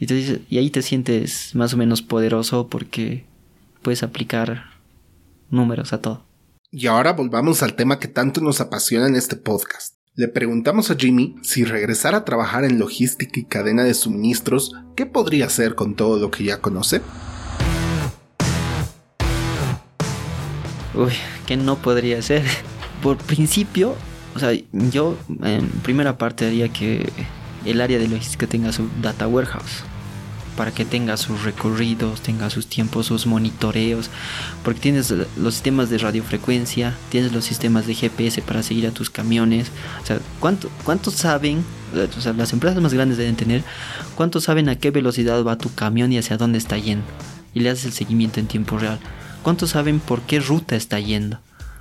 Y, 0.00 0.06
y 0.48 0.56
ahí 0.56 0.70
te 0.70 0.80
sientes 0.80 1.54
más 1.54 1.74
o 1.74 1.76
menos 1.76 2.00
poderoso 2.00 2.68
porque 2.68 3.26
puedes 3.82 4.02
aplicar 4.02 4.70
números 5.50 5.92
a 5.92 6.00
todo. 6.00 6.24
Y 6.70 6.86
ahora 6.86 7.12
volvamos 7.12 7.62
al 7.62 7.74
tema 7.74 7.98
que 7.98 8.08
tanto 8.08 8.40
nos 8.40 8.62
apasiona 8.62 9.06
en 9.06 9.16
este 9.16 9.36
podcast 9.36 9.96
le 10.16 10.28
preguntamos 10.28 10.92
a 10.92 10.94
Jimmy 10.94 11.34
si 11.42 11.64
regresar 11.64 12.14
a 12.14 12.24
trabajar 12.24 12.64
en 12.64 12.78
logística 12.78 13.40
y 13.40 13.44
cadena 13.44 13.82
de 13.82 13.94
suministros, 13.94 14.72
¿qué 14.94 15.06
podría 15.06 15.46
hacer 15.46 15.74
con 15.74 15.96
todo 15.96 16.20
lo 16.20 16.30
que 16.30 16.44
ya 16.44 16.60
conoce? 16.60 17.00
Uy, 20.94 21.12
¿qué 21.46 21.56
no 21.56 21.76
podría 21.76 22.20
hacer? 22.20 22.44
Por 23.02 23.16
principio, 23.16 23.96
o 24.36 24.38
sea, 24.38 24.52
yo 24.70 25.16
en 25.42 25.68
primera 25.82 26.16
parte 26.16 26.46
haría 26.46 26.68
que 26.68 27.08
el 27.64 27.80
área 27.80 27.98
de 27.98 28.06
logística 28.06 28.46
tenga 28.46 28.72
su 28.72 28.88
data 29.02 29.26
warehouse 29.26 29.82
para 30.56 30.72
que 30.72 30.84
tenga 30.84 31.16
sus 31.16 31.42
recorridos, 31.42 32.20
tenga 32.20 32.50
sus 32.50 32.66
tiempos, 32.66 33.06
sus 33.06 33.26
monitoreos, 33.26 34.10
porque 34.62 34.80
tienes 34.80 35.12
los 35.36 35.54
sistemas 35.54 35.90
de 35.90 35.98
radiofrecuencia, 35.98 36.94
tienes 37.10 37.32
los 37.32 37.44
sistemas 37.44 37.86
de 37.86 37.94
GPS 37.94 38.42
para 38.42 38.62
seguir 38.62 38.86
a 38.86 38.92
tus 38.92 39.10
camiones, 39.10 39.70
o 40.02 40.06
sea, 40.06 40.20
¿cuánto, 40.40 40.70
¿cuántos 40.84 41.14
saben, 41.14 41.64
o 42.16 42.20
sea, 42.20 42.32
las 42.32 42.52
empresas 42.52 42.80
más 42.80 42.94
grandes 42.94 43.18
deben 43.18 43.36
tener, 43.36 43.62
cuántos 44.14 44.44
saben 44.44 44.68
a 44.68 44.76
qué 44.76 44.90
velocidad 44.90 45.42
va 45.44 45.58
tu 45.58 45.72
camión 45.74 46.12
y 46.12 46.18
hacia 46.18 46.36
dónde 46.36 46.58
está 46.58 46.78
yendo? 46.78 47.06
Y 47.52 47.60
le 47.60 47.70
haces 47.70 47.84
el 47.86 47.92
seguimiento 47.92 48.40
en 48.40 48.46
tiempo 48.46 48.78
real. 48.78 48.98
¿Cuántos 49.42 49.70
saben 49.70 50.00
por 50.00 50.22
qué 50.22 50.40
ruta 50.40 50.74
está 50.74 50.98
yendo? 50.98 51.38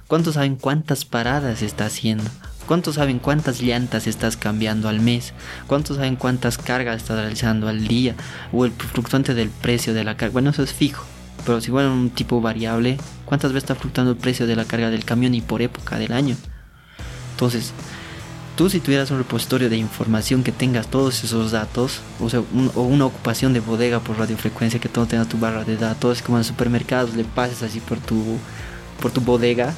¿Cuántos 0.08 0.36
saben 0.36 0.56
cuántas 0.56 1.06
paradas 1.06 1.62
está 1.62 1.86
haciendo? 1.86 2.26
¿Cuántos 2.68 2.96
saben 2.96 3.20
cuántas 3.20 3.62
llantas 3.62 4.08
estás 4.08 4.38
cambiando 4.38 4.88
al 4.88 5.00
mes? 5.02 5.34
¿Cuántos 5.68 5.98
saben 5.98 6.16
cuántas 6.16 6.58
cargas 6.58 6.98
estás 6.98 7.18
realizando 7.18 7.68
al 7.68 7.88
día? 7.88 8.16
O 8.52 8.66
el 8.66 8.72
fluctuante 8.72 9.34
del 9.34 9.50
precio 9.50 9.94
de 9.94 10.04
la 10.04 10.16
carga. 10.16 10.34
Bueno, 10.34 10.52
eso 10.52 10.64
es 10.64 10.74
fijo. 10.74 11.04
Pero 11.46 11.60
si 11.60 11.72
fuera 11.72 11.90
un 11.90 12.10
tipo 12.10 12.40
variable, 12.40 12.98
¿cuántas 13.26 13.52
veces 13.52 13.70
está 13.70 13.76
fluctuando 13.76 14.14
el 14.14 14.18
precio 14.18 14.48
de 14.48 14.56
la 14.56 14.66
carga 14.66 14.90
del 14.90 15.04
camión 15.04 15.36
y 15.36 15.42
por 15.42 15.62
época 15.62 16.00
del 16.00 16.14
año? 16.14 16.38
Entonces, 17.32 17.74
tú 18.56 18.70
si 18.70 18.80
tuvieras 18.80 19.12
un 19.12 19.18
repositorio 19.18 19.70
de 19.70 19.76
información 19.76 20.44
que 20.44 20.54
tengas 20.54 20.88
todos 20.88 21.22
esos 21.24 21.52
datos, 21.52 22.00
o 22.22 22.30
sea, 22.30 22.42
o 22.76 22.82
una 22.84 23.06
ocupación 23.06 23.52
de 23.52 23.60
bodega 23.60 24.00
por 24.00 24.18
radiofrecuencia, 24.18 24.80
que 24.80 24.88
todo 24.88 25.06
tenga 25.06 25.26
tu 25.26 25.38
barra 25.38 25.66
de 25.66 25.76
datos, 25.76 26.22
como 26.22 26.38
en 26.38 26.46
supermercados 26.46 27.16
le 27.16 27.26
pases 27.26 27.62
así 27.62 27.82
por 27.82 28.00
tu, 28.00 28.38
por 29.02 29.12
tu 29.12 29.20
bodega, 29.20 29.74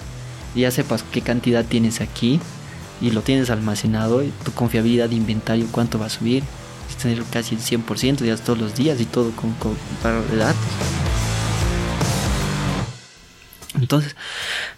y 0.54 0.62
ya 0.62 0.72
sepas 0.72 1.04
qué 1.12 1.22
cantidad 1.22 1.65
tienes 1.65 2.00
aquí, 2.00 2.39
y 3.02 3.12
lo 3.12 3.22
tienes 3.22 3.50
almacenado, 3.50 4.24
tu 4.44 4.52
confiabilidad 4.52 5.10
de 5.10 5.16
inventario, 5.16 5.68
cuánto 5.72 6.00
va 6.00 6.08
a 6.08 6.10
subir, 6.10 6.44
tener 7.02 7.24
casi 7.25 7.56
el 7.56 7.62
100% 7.62 8.24
ya 8.25 8.38
todos 8.38 8.58
los 8.58 8.75
días 8.75 9.00
y 9.02 9.06
todo 9.06 9.32
con, 9.32 9.54
con 9.54 9.75
de 10.32 10.38
datos. 10.38 10.62
Entonces, 13.75 14.16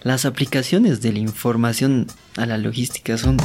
las 0.01 0.25
aplicaciones 0.25 1.01
de 1.01 1.13
la 1.13 1.19
información 1.19 2.07
a 2.36 2.45
la 2.45 2.57
logística 2.57 3.17
son 3.17 3.38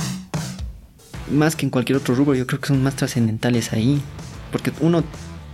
más 1.30 1.56
que 1.56 1.66
en 1.66 1.70
cualquier 1.70 1.98
otro 1.98 2.14
rubro, 2.14 2.34
yo 2.34 2.46
creo 2.46 2.60
que 2.60 2.68
son 2.68 2.82
más 2.82 2.96
trascendentales 2.96 3.72
ahí. 3.72 4.00
Porque 4.50 4.72
uno, 4.80 5.04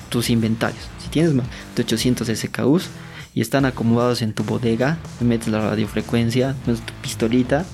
tus 0.09 0.31
inventarios. 0.31 0.83
Si 1.03 1.09
tienes 1.09 1.35
más 1.35 1.47
de 1.77 1.83
800 1.83 2.29
SKUs 2.29 2.89
y 3.35 3.41
están 3.41 3.65
acomodados 3.65 4.23
en 4.23 4.33
tu 4.33 4.45
bodega, 4.45 4.99
metes 5.21 5.49
la 5.49 5.61
radiofrecuencia, 5.61 6.57
metes 6.67 6.85
tu 6.85 6.93
pistolita, 6.95 7.65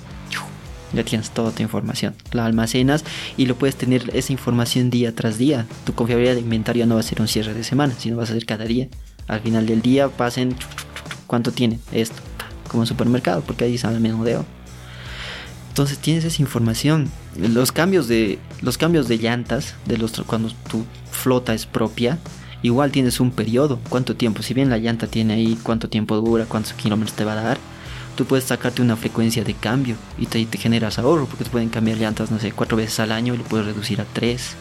ya 0.94 1.04
tienes 1.04 1.30
toda 1.30 1.50
tu 1.50 1.62
información. 1.62 2.14
La 2.32 2.46
almacenas 2.46 3.04
y 3.36 3.46
lo 3.46 3.56
puedes 3.56 3.76
tener 3.76 4.10
esa 4.14 4.32
información 4.32 4.90
día 4.90 5.14
tras 5.14 5.38
día. 5.38 5.66
Tu 5.84 5.94
confiabilidad 5.94 6.34
de 6.34 6.40
inventario 6.40 6.86
no 6.86 6.94
va 6.94 7.00
a 7.00 7.04
ser 7.04 7.20
un 7.20 7.28
cierre 7.28 7.54
de 7.54 7.64
semana, 7.64 7.94
sino 7.98 8.16
va 8.16 8.24
a 8.24 8.26
ser 8.26 8.44
cada 8.46 8.64
día. 8.64 8.88
Al 9.26 9.40
final 9.40 9.66
del 9.66 9.82
día 9.82 10.08
pasen 10.08 10.54
cuánto 11.26 11.52
tiene 11.52 11.78
esto, 11.92 12.16
como 12.68 12.82
en 12.82 12.86
supermercado, 12.86 13.42
porque 13.42 13.64
ahí 13.64 13.78
sale 13.78 13.96
el 13.96 14.02
menudeo. 14.02 14.44
Entonces 15.68 15.98
tienes 15.98 16.24
esa 16.24 16.40
información. 16.40 17.10
Los 17.36 17.72
cambios 17.72 18.06
de 18.06 18.38
los 18.60 18.78
cambios 18.78 19.08
de 19.08 19.18
llantas 19.18 19.74
de 19.86 19.98
los 19.98 20.12
cuando 20.26 20.50
tu 20.70 20.84
flota 21.10 21.52
es 21.52 21.66
propia, 21.66 22.18
igual 22.62 22.92
tienes 22.92 23.18
un 23.18 23.32
periodo, 23.32 23.80
cuánto 23.88 24.14
tiempo, 24.14 24.42
si 24.42 24.54
bien 24.54 24.70
la 24.70 24.78
llanta 24.78 25.08
tiene 25.08 25.34
ahí 25.34 25.58
cuánto 25.62 25.88
tiempo 25.88 26.16
dura, 26.16 26.44
cuántos 26.44 26.74
kilómetros 26.74 27.16
te 27.16 27.24
va 27.24 27.32
a 27.32 27.42
dar, 27.42 27.58
tú 28.16 28.24
puedes 28.24 28.44
sacarte 28.44 28.82
una 28.82 28.96
frecuencia 28.96 29.44
de 29.44 29.54
cambio 29.54 29.96
y 30.18 30.26
te, 30.26 30.44
te 30.46 30.58
generas 30.58 30.98
ahorro 30.98 31.26
porque 31.26 31.44
te 31.44 31.50
pueden 31.50 31.68
cambiar 31.68 31.98
llantas, 31.98 32.30
no 32.30 32.38
sé, 32.38 32.52
cuatro 32.52 32.76
veces 32.76 33.00
al 33.00 33.12
año 33.12 33.34
y 33.34 33.38
lo 33.38 33.44
puedes 33.44 33.66
reducir 33.66 34.00
a 34.00 34.04
tres. 34.04 34.54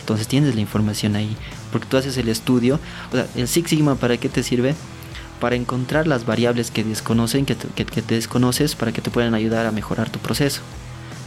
Entonces 0.00 0.28
tienes 0.28 0.54
la 0.54 0.60
información 0.60 1.14
ahí, 1.16 1.36
porque 1.70 1.86
tú 1.86 1.96
haces 1.96 2.16
el 2.16 2.28
estudio, 2.28 2.80
o 3.12 3.16
sea, 3.16 3.26
el 3.36 3.46
Six 3.48 3.70
Sigma 3.70 3.94
para 3.94 4.16
qué 4.16 4.28
te 4.28 4.42
sirve? 4.42 4.74
para 5.40 5.56
encontrar 5.56 6.06
las 6.06 6.26
variables 6.26 6.70
que 6.70 6.84
desconocen, 6.84 7.46
que 7.46 7.56
te, 7.56 8.02
desconoces, 8.02 8.76
para 8.76 8.92
que 8.92 9.00
te 9.00 9.10
puedan 9.10 9.34
ayudar 9.34 9.66
a 9.66 9.72
mejorar 9.72 10.10
tu 10.10 10.20
proceso. 10.20 10.60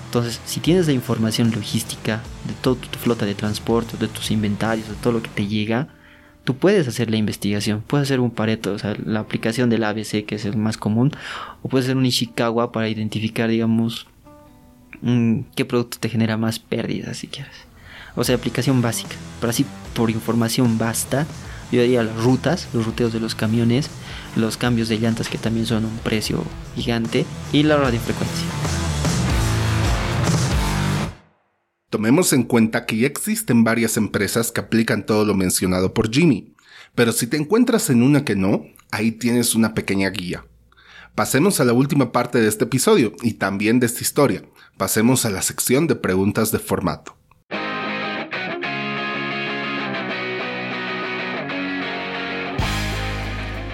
Entonces, 0.05 0.39
si 0.45 0.59
tienes 0.59 0.85
la 0.85 0.93
información 0.93 1.51
logística 1.51 2.21
de 2.47 2.53
toda 2.53 2.79
tu 2.79 2.99
flota 2.99 3.25
de 3.25 3.33
transporte, 3.33 3.97
de 3.97 4.07
tus 4.07 4.29
inventarios, 4.29 4.87
de 4.87 4.95
todo 4.95 5.13
lo 5.13 5.23
que 5.23 5.29
te 5.29 5.47
llega, 5.47 5.87
tú 6.43 6.55
puedes 6.57 6.87
hacer 6.87 7.09
la 7.09 7.17
investigación. 7.17 7.83
Puedes 7.85 8.07
hacer 8.07 8.19
un 8.19 8.31
Pareto, 8.31 8.73
o 8.73 8.79
sea, 8.79 8.95
la 9.05 9.19
aplicación 9.19 9.69
del 9.69 9.83
ABC, 9.83 10.25
que 10.25 10.35
es 10.35 10.45
el 10.45 10.57
más 10.57 10.77
común, 10.77 11.11
o 11.61 11.69
puedes 11.69 11.85
hacer 11.85 11.97
un 11.97 12.05
Ishikawa 12.05 12.71
para 12.71 12.89
identificar, 12.89 13.49
digamos, 13.49 14.07
mm, 15.01 15.41
qué 15.55 15.65
producto 15.65 15.97
te 15.99 16.09
genera 16.09 16.37
más 16.37 16.59
pérdidas, 16.59 17.17
si 17.17 17.27
quieres. 17.27 17.55
O 18.15 18.23
sea, 18.23 18.35
aplicación 18.35 18.81
básica. 18.81 19.15
Pero 19.39 19.49
así, 19.49 19.65
por 19.95 20.09
información 20.09 20.77
basta, 20.77 21.25
yo 21.71 21.81
diría 21.81 22.03
las 22.03 22.15
rutas, 22.15 22.67
los 22.73 22.85
ruteos 22.85 23.13
de 23.13 23.19
los 23.19 23.33
camiones, 23.33 23.89
los 24.35 24.57
cambios 24.57 24.89
de 24.89 24.99
llantas 24.99 25.29
que 25.29 25.37
también 25.37 25.65
son 25.65 25.85
un 25.85 25.97
precio 25.99 26.43
gigante 26.75 27.25
y 27.51 27.63
la 27.63 27.77
radiofrecuencia. 27.77 28.92
Tomemos 31.93 32.33
en 32.33 32.41
cuenta 32.41 32.87
que 32.87 32.97
ya 32.97 33.05
existen 33.05 33.63
varias 33.63 33.97
empresas 33.97 34.51
que 34.51 34.61
aplican 34.61 35.05
todo 35.05 35.25
lo 35.25 35.35
mencionado 35.35 35.93
por 35.93 36.11
Jimmy, 36.11 36.55
pero 36.95 37.11
si 37.11 37.27
te 37.27 37.37
encuentras 37.37 37.91
en 37.91 38.01
una 38.01 38.25
que 38.25 38.35
no, 38.35 38.65
ahí 38.89 39.11
tienes 39.11 39.53
una 39.53 39.75
pequeña 39.75 40.09
guía. 40.09 40.43
Pasemos 41.13 41.59
a 41.59 41.65
la 41.65 41.73
última 41.73 42.11
parte 42.11 42.41
de 42.41 42.47
este 42.47 42.63
episodio 42.63 43.13
y 43.21 43.33
también 43.33 43.79
de 43.79 43.85
esta 43.85 44.01
historia. 44.01 44.41
Pasemos 44.75 45.23
a 45.25 45.29
la 45.29 45.43
sección 45.43 45.85
de 45.85 45.93
preguntas 45.93 46.51
de 46.51 46.57
formato. 46.57 47.15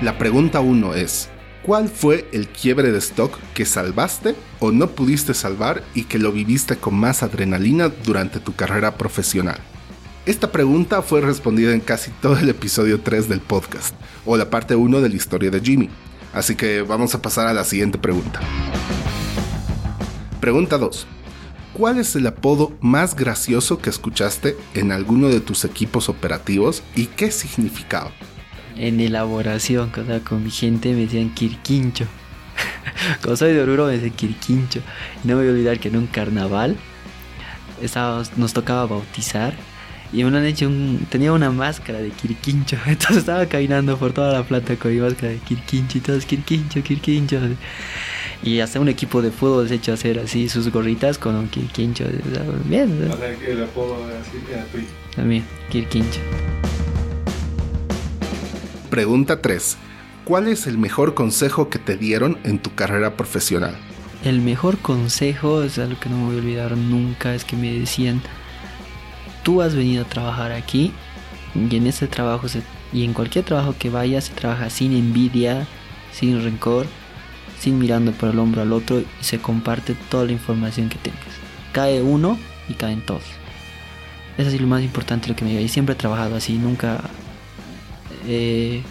La 0.02 0.18
pregunta 0.18 0.60
1 0.60 0.94
es, 0.96 1.30
¿cuál 1.64 1.90
fue 1.90 2.28
el 2.32 2.48
quiebre 2.48 2.92
de 2.92 3.00
stock 3.00 3.38
que 3.54 3.66
salvaste 3.66 4.36
o 4.60 4.72
no 4.72 4.90
pudiste 4.92 5.34
salvar 5.34 5.84
y 5.94 6.04
que 6.04 6.20
lo 6.20 6.32
viviste 6.32 6.78
con 6.78 6.96
más 6.96 7.24
adrenalina 7.24 7.90
durante 7.90 8.40
tu 8.40 8.56
carrera 8.56 8.98
profesional? 8.98 9.60
Esta 10.26 10.52
pregunta 10.52 11.02
fue 11.02 11.22
respondida 11.22 11.74
en 11.74 11.80
casi 11.80 12.12
todo 12.22 12.38
el 12.38 12.50
episodio 12.50 13.02
3 13.02 13.30
del 13.30 13.42
podcast, 13.42 13.96
o 14.26 14.38
la 14.38 14.50
parte 14.50 14.76
1 14.76 15.02
de 15.02 15.10
la 15.10 15.16
historia 15.16 15.50
de 15.50 15.62
Jimmy. 15.62 15.90
Así 16.34 16.56
que 16.56 16.82
vamos 16.82 17.16
a 17.16 17.22
pasar 17.22 17.48
a 17.48 17.54
la 17.54 17.64
siguiente 17.64 17.98
pregunta. 17.98 18.40
Pregunta 20.40 20.78
2. 20.78 21.08
¿Cuál 21.74 21.98
es 21.98 22.16
el 22.16 22.28
apodo 22.28 22.74
más 22.82 23.16
gracioso 23.16 23.80
que 23.80 23.90
escuchaste 23.90 24.58
en 24.74 24.92
alguno 24.92 25.30
de 25.30 25.40
tus 25.40 25.66
equipos 25.66 26.10
operativos 26.10 26.84
y 26.96 27.06
qué 27.06 27.32
significaba? 27.32 28.12
En 28.80 29.00
elaboración, 29.00 29.92
con 30.24 30.44
mi 30.44 30.50
gente 30.50 30.94
me 30.94 31.02
decían 31.02 31.34
Kirquincho. 31.34 32.06
Como 33.22 33.36
soy 33.36 33.54
de 33.54 33.62
Oruro 33.62 33.86
me 33.86 33.94
decían 33.94 34.12
Kirquincho. 34.12 34.80
Y 35.24 35.28
no 35.28 35.36
me 35.36 35.42
voy 35.42 35.48
a 35.50 35.52
olvidar 35.52 35.80
que 35.80 35.90
en 35.90 35.98
un 35.98 36.08
carnaval 36.08 36.78
nos 38.38 38.54
tocaba 38.54 38.86
bautizar 38.86 39.54
y 40.12 40.24
me 40.24 40.38
han 40.38 40.46
hecho 40.46 40.68
un, 40.68 41.06
tenía 41.10 41.32
una 41.32 41.52
máscara 41.52 42.00
de 42.00 42.10
Kirquincho. 42.10 42.78
Entonces 42.88 43.18
estaba 43.18 43.46
caminando 43.46 43.98
por 43.98 44.14
toda 44.14 44.34
la 44.34 44.44
planta 44.44 44.76
con 44.78 44.94
mi 44.94 45.00
máscara 45.00 45.34
de 45.34 45.40
Kirquincho 45.40 45.98
y 45.98 46.02
todos 46.02 46.26
Kirquincho, 46.26 46.82
Kirquincho. 46.82 47.40
Y 48.42 48.62
hasta 48.62 48.80
un 48.80 48.88
equipo 48.88 49.22
de 49.22 49.32
fútbol 49.32 49.68
se 49.68 49.76
echó 49.76 49.92
a 49.92 49.96
hacer 49.96 50.20
así 50.20 50.48
sus 50.48 50.72
gorritas 50.72 51.18
con 51.18 51.36
un 51.36 51.50
Kirquincho. 51.50 52.06
Bien. 52.66 53.10
O 53.12 53.18
sea, 53.18 53.36
que 53.36 53.52
el 53.52 53.64
apodo 53.64 54.06
así 54.06 54.38
era 54.50 54.66
También, 55.16 55.44
Kirquincho. 55.70 56.22
Pregunta 58.90 59.40
3. 59.40 59.78
¿Cuál 60.26 60.48
es 60.48 60.66
el 60.66 60.80
mejor 60.80 61.14
consejo 61.14 61.70
que 61.70 61.78
te 61.78 61.96
dieron 61.96 62.40
en 62.44 62.58
tu 62.58 62.74
carrera 62.74 63.16
profesional? 63.16 63.78
El 64.24 64.42
mejor 64.42 64.80
consejo, 64.80 65.62
es 65.62 65.78
algo 65.78 66.00
que 66.00 66.10
no 66.10 66.18
me 66.18 66.26
voy 66.26 66.36
a 66.36 66.40
olvidar 66.40 66.78
nunca, 66.78 67.36
es 67.36 67.46
que 67.46 67.56
me 67.56 67.72
decían, 67.72 68.20
tú 69.44 69.62
has 69.62 69.76
venido 69.76 70.04
a 70.04 70.10
trabajar 70.10 70.52
aquí 70.52 70.92
y 71.54 71.76
en 71.76 71.86
ese 71.86 72.08
trabajo 72.08 72.48
y 72.92 73.06
en 73.06 73.14
cualquier 73.14 73.46
trabajo 73.46 73.76
que 73.78 73.92
vayas 73.92 74.26
se 74.26 74.34
trabaja 74.34 74.72
sin 74.72 74.94
envidia, 74.94 75.68
sin 76.12 76.44
rencor, 76.44 76.88
sin 77.60 77.78
mirando 77.78 78.12
por 78.12 78.30
el 78.30 78.40
hombro 78.40 78.64
al 78.64 78.74
otro 78.74 79.00
y 79.00 79.06
se 79.22 79.40
comparte 79.40 79.96
toda 80.10 80.26
la 80.26 80.32
información 80.32 80.90
que 80.90 80.98
tengas. 80.98 81.22
Cae 81.74 82.02
uno 82.02 82.40
y 82.68 82.74
caen 82.74 83.02
todos. 83.02 83.24
Es 84.40 84.48
así 84.48 84.58
lo 84.58 84.68
más 84.68 84.82
importante 84.82 85.28
lo 85.28 85.36
que 85.36 85.44
me 85.46 85.52
diga. 85.52 85.62
Y 85.62 85.68
siempre 85.68 85.94
he 85.94 85.98
trabajado 85.98 86.36
así, 86.36 86.58
nunca 86.58 87.02
he 88.28 88.82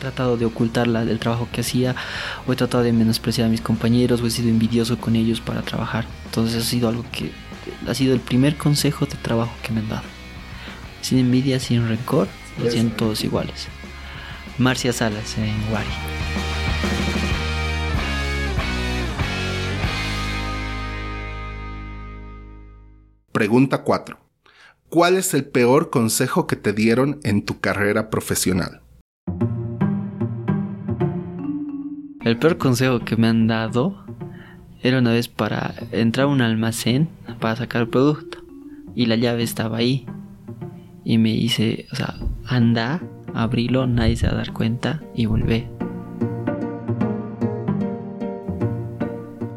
tratado 0.00 0.36
de 0.36 0.44
ocultar 0.44 0.88
la, 0.88 1.02
el 1.02 1.18
trabajo 1.18 1.48
que 1.52 1.60
hacía 1.60 1.94
o 2.46 2.52
he 2.52 2.56
tratado 2.56 2.82
de 2.82 2.92
menospreciar 2.92 3.46
a 3.46 3.50
mis 3.50 3.60
compañeros 3.60 4.20
o 4.20 4.26
he 4.26 4.30
sido 4.30 4.48
envidioso 4.48 4.98
con 4.98 5.16
ellos 5.16 5.40
para 5.40 5.62
trabajar. 5.62 6.06
Entonces 6.26 6.62
ha 6.62 6.66
sido 6.66 6.88
algo 6.88 7.04
que 7.12 7.30
ha 7.86 7.94
sido 7.94 8.14
el 8.14 8.20
primer 8.20 8.56
consejo 8.56 9.06
de 9.06 9.16
trabajo 9.16 9.52
que 9.62 9.72
me 9.72 9.80
han 9.80 9.88
dado. 9.88 10.02
Sin 11.00 11.18
envidia, 11.18 11.60
sin 11.60 11.88
rencor, 11.88 12.28
lo 12.58 12.68
hacían 12.68 12.90
todos 12.90 13.24
iguales. 13.24 13.68
Marcia 14.58 14.92
Salas 14.92 15.38
en 15.38 15.54
Wari. 15.72 15.88
Pregunta 23.32 23.82
4. 23.82 24.21
¿Cuál 24.92 25.16
es 25.16 25.32
el 25.32 25.46
peor 25.46 25.88
consejo 25.88 26.46
que 26.46 26.54
te 26.54 26.74
dieron 26.74 27.18
en 27.24 27.46
tu 27.46 27.60
carrera 27.60 28.10
profesional? 28.10 28.82
El 32.20 32.36
peor 32.38 32.58
consejo 32.58 32.98
que 32.98 33.16
me 33.16 33.26
han 33.26 33.46
dado 33.46 34.04
era 34.82 34.98
una 34.98 35.12
vez 35.12 35.28
para 35.28 35.72
entrar 35.92 36.26
a 36.26 36.28
un 36.28 36.42
almacén 36.42 37.08
para 37.40 37.56
sacar 37.56 37.80
el 37.80 37.88
producto 37.88 38.36
y 38.94 39.06
la 39.06 39.16
llave 39.16 39.44
estaba 39.44 39.78
ahí 39.78 40.04
y 41.06 41.16
me 41.16 41.30
dice, 41.30 41.86
o 41.90 41.96
sea, 41.96 42.16
anda, 42.44 43.00
abrilo, 43.32 43.86
nadie 43.86 44.16
se 44.16 44.26
va 44.26 44.34
a 44.34 44.36
dar 44.36 44.52
cuenta 44.52 45.02
y 45.14 45.24
vuelve. 45.24 45.70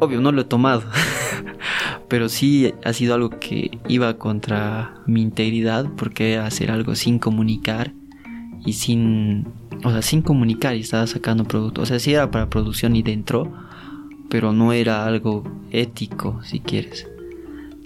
Obvio, 0.00 0.22
no 0.22 0.32
lo 0.32 0.40
he 0.40 0.44
tomado. 0.44 0.84
pero 2.08 2.28
sí 2.28 2.72
ha 2.84 2.92
sido 2.92 3.14
algo 3.14 3.30
que 3.30 3.78
iba 3.88 4.16
contra 4.18 4.94
mi 5.06 5.22
integridad 5.22 5.86
porque 5.96 6.38
hacer 6.38 6.70
algo 6.70 6.94
sin 6.94 7.18
comunicar 7.18 7.92
y 8.64 8.74
sin 8.74 9.46
o 9.84 9.90
sea 9.90 10.02
sin 10.02 10.22
comunicar 10.22 10.76
y 10.76 10.80
estaba 10.80 11.06
sacando 11.06 11.44
producto 11.44 11.82
o 11.82 11.86
sea 11.86 11.98
sí 11.98 12.12
era 12.12 12.30
para 12.30 12.48
producción 12.48 12.96
y 12.96 13.02
dentro 13.02 13.52
pero 14.28 14.52
no 14.52 14.72
era 14.72 15.06
algo 15.06 15.44
ético 15.70 16.40
si 16.42 16.60
quieres 16.60 17.06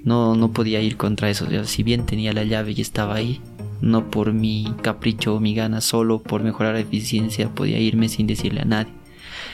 No, 0.05 0.35
no 0.35 0.53
podía 0.53 0.81
ir 0.81 0.97
contra 0.97 1.29
eso. 1.29 1.47
si 1.65 1.83
bien 1.83 2.07
tenía 2.07 2.33
la 2.33 2.45
llave 2.45 2.73
y 2.75 2.81
estaba 2.81 3.17
ahí, 3.17 3.41
no 3.83 4.11
por 4.11 4.33
mi 4.33 4.75
capricho 4.83 5.35
o 5.35 5.41
mi 5.41 5.55
gana, 5.55 5.81
solo 5.81 6.21
por 6.23 6.43
mejorar 6.43 6.75
la 6.75 6.81
eficiencia 6.81 7.51
podía 7.55 7.79
irme 7.79 8.09
sin 8.09 8.27
decirle 8.27 8.63
a 8.63 8.65
nadie. 8.65 8.93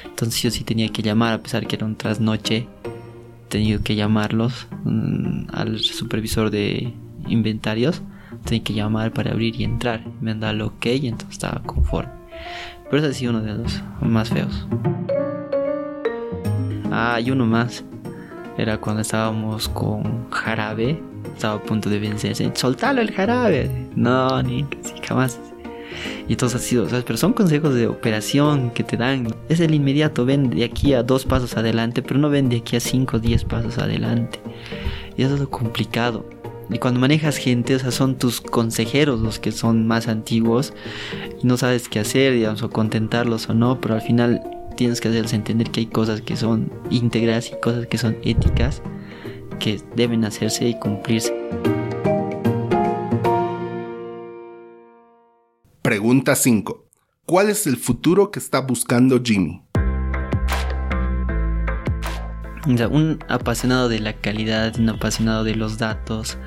Entonces 0.04 0.40
yo 0.42 0.50
sí 0.50 0.62
tenía 0.64 0.88
que 0.88 1.02
llamar, 1.02 1.34
a 1.34 1.42
pesar 1.42 1.66
que 1.66 1.76
era 1.76 1.86
un 1.86 1.96
trasnoche, 1.96 2.68
tenido 3.48 3.82
que 3.82 3.94
llamarlos 3.94 4.66
mm, 4.84 5.48
al 5.52 5.78
supervisor 5.78 6.50
de 6.50 6.92
inventarios, 7.28 8.02
tenía 8.44 8.64
que 8.64 8.74
llamar 8.74 9.12
para 9.12 9.32
abrir 9.32 9.60
y 9.60 9.64
entrar. 9.64 10.04
Me 10.20 10.30
han 10.30 10.40
dado 10.40 10.54
el 10.54 10.62
ok 10.62 10.86
y 10.86 11.08
entonces 11.08 11.30
estaba 11.30 11.62
conforme. 11.62 12.12
Pero 12.90 12.98
ese 12.98 13.10
ha 13.10 13.12
sido 13.12 13.30
uno 13.32 13.42
de 13.42 13.54
los 13.54 13.82
más 14.00 14.30
feos. 14.30 14.66
Ah, 16.92 17.20
y 17.20 17.30
uno 17.30 17.46
más. 17.46 17.84
Era 18.56 18.78
cuando 18.78 19.02
estábamos 19.02 19.68
con 19.68 20.30
Jarabe. 20.30 21.00
Estaba 21.34 21.56
a 21.56 21.62
punto 21.62 21.90
de 21.90 21.98
vencerse. 21.98 22.50
Soltalo 22.54 23.02
el 23.02 23.12
jarabe. 23.12 23.90
No, 23.94 24.42
ni 24.42 24.64
jamás. 25.06 25.40
Y 26.28 26.32
entonces 26.32 26.60
ha 26.60 26.64
sido. 26.64 26.86
Pero 26.86 27.16
son 27.16 27.32
consejos 27.32 27.74
de 27.74 27.86
operación 27.86 28.70
que 28.70 28.84
te 28.84 28.96
dan. 28.96 29.28
Es 29.48 29.60
el 29.60 29.74
inmediato, 29.74 30.24
ven 30.24 30.50
de 30.50 30.64
aquí 30.64 30.94
a 30.94 31.02
dos 31.02 31.24
pasos 31.24 31.56
adelante, 31.56 32.02
pero 32.02 32.18
no 32.18 32.28
ven 32.28 32.48
de 32.48 32.58
aquí 32.58 32.76
a 32.76 32.80
cinco 32.80 33.18
diez 33.18 33.44
pasos 33.44 33.78
adelante. 33.78 34.40
Y 35.16 35.22
eso 35.22 35.34
es 35.34 35.40
lo 35.40 35.50
complicado. 35.50 36.28
Y 36.68 36.78
cuando 36.78 36.98
manejas 36.98 37.36
gente, 37.36 37.76
o 37.76 37.90
son 37.90 38.16
tus 38.16 38.40
consejeros 38.40 39.20
los 39.20 39.38
que 39.38 39.52
son 39.52 39.86
más 39.86 40.08
antiguos 40.08 40.72
y 41.42 41.46
no 41.46 41.56
sabes 41.56 41.88
qué 41.88 42.00
hacer, 42.00 42.32
digamos, 42.34 42.62
o 42.62 42.70
contentarlos 42.70 43.48
o 43.48 43.54
no, 43.54 43.80
pero 43.80 43.94
al 43.94 44.00
final 44.00 44.42
tienes 44.76 45.00
que 45.00 45.08
hacerles 45.08 45.32
entender 45.32 45.70
que 45.70 45.80
hay 45.80 45.86
cosas 45.86 46.22
que 46.22 46.36
son 46.36 46.70
íntegras 46.90 47.52
y 47.52 47.60
cosas 47.60 47.86
que 47.86 47.98
son 47.98 48.16
éticas 48.24 48.82
que 49.60 49.80
deben 49.94 50.24
hacerse 50.24 50.68
y 50.68 50.78
cumplirse. 50.78 51.32
Pregunta 55.86 56.34
5. 56.34 56.84
¿Cuál 57.26 57.48
es 57.48 57.68
el 57.68 57.76
futuro 57.76 58.32
que 58.32 58.40
está 58.40 58.60
buscando 58.60 59.22
Jimmy? 59.22 59.62
un 62.90 63.20
apasionado 63.28 63.88
de 63.88 64.00
la 64.00 64.14
calidad, 64.14 64.76
un 64.80 64.88
apasionado 64.88 65.44
de 65.44 65.54
los 65.54 65.78
datos. 65.78 66.38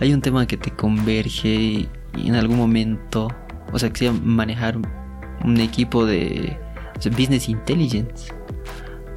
Hay 0.00 0.14
un 0.14 0.22
tema 0.22 0.46
que 0.46 0.56
te 0.56 0.70
converge 0.70 1.50
y 1.50 1.90
en 2.16 2.36
algún 2.36 2.56
momento, 2.56 3.28
o 3.70 3.78
sea, 3.78 3.90
que 3.90 3.98
sea 3.98 4.12
manejar 4.12 4.78
un 5.44 5.60
equipo 5.60 6.06
de 6.06 6.58
business 7.14 7.50
intelligence. 7.50 8.32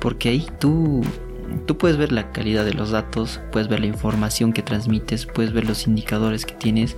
Porque 0.02 0.28
ahí 0.28 0.46
tú, 0.60 1.04
tú 1.66 1.78
puedes 1.78 1.98
ver 1.98 2.12
la 2.12 2.32
calidad 2.32 2.66
de 2.66 2.74
los 2.74 2.92
datos, 2.92 3.42
puedes 3.52 3.68
ver 3.68 3.80
la 3.80 3.88
información 3.88 4.54
que 4.54 4.62
transmites, 4.62 5.26
puedes 5.26 5.54
ver 5.54 5.66
los 5.66 5.88
indicadores 5.88 6.46
que 6.46 6.54
tienes. 6.54 6.96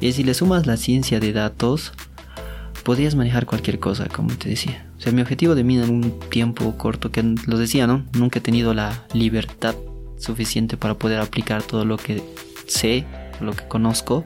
Y 0.00 0.12
si 0.12 0.24
le 0.24 0.34
sumas 0.34 0.66
la 0.66 0.76
ciencia 0.76 1.20
de 1.20 1.32
datos, 1.32 1.92
podrías 2.84 3.14
manejar 3.14 3.46
cualquier 3.46 3.78
cosa, 3.78 4.06
como 4.06 4.34
te 4.34 4.50
decía. 4.50 4.86
O 4.98 5.00
sea, 5.00 5.12
mi 5.12 5.22
objetivo 5.22 5.54
de 5.54 5.64
mí 5.64 5.78
en 5.78 5.90
un 5.90 6.20
tiempo 6.30 6.76
corto, 6.76 7.10
que 7.10 7.22
lo 7.46 7.58
decía, 7.58 7.86
¿no? 7.86 8.04
Nunca 8.12 8.38
he 8.38 8.42
tenido 8.42 8.74
la 8.74 9.04
libertad 9.12 9.74
suficiente 10.18 10.76
para 10.76 10.94
poder 10.94 11.20
aplicar 11.20 11.62
todo 11.62 11.84
lo 11.84 11.96
que 11.96 12.22
sé, 12.66 13.04
lo 13.40 13.52
que 13.52 13.66
conozco. 13.66 14.24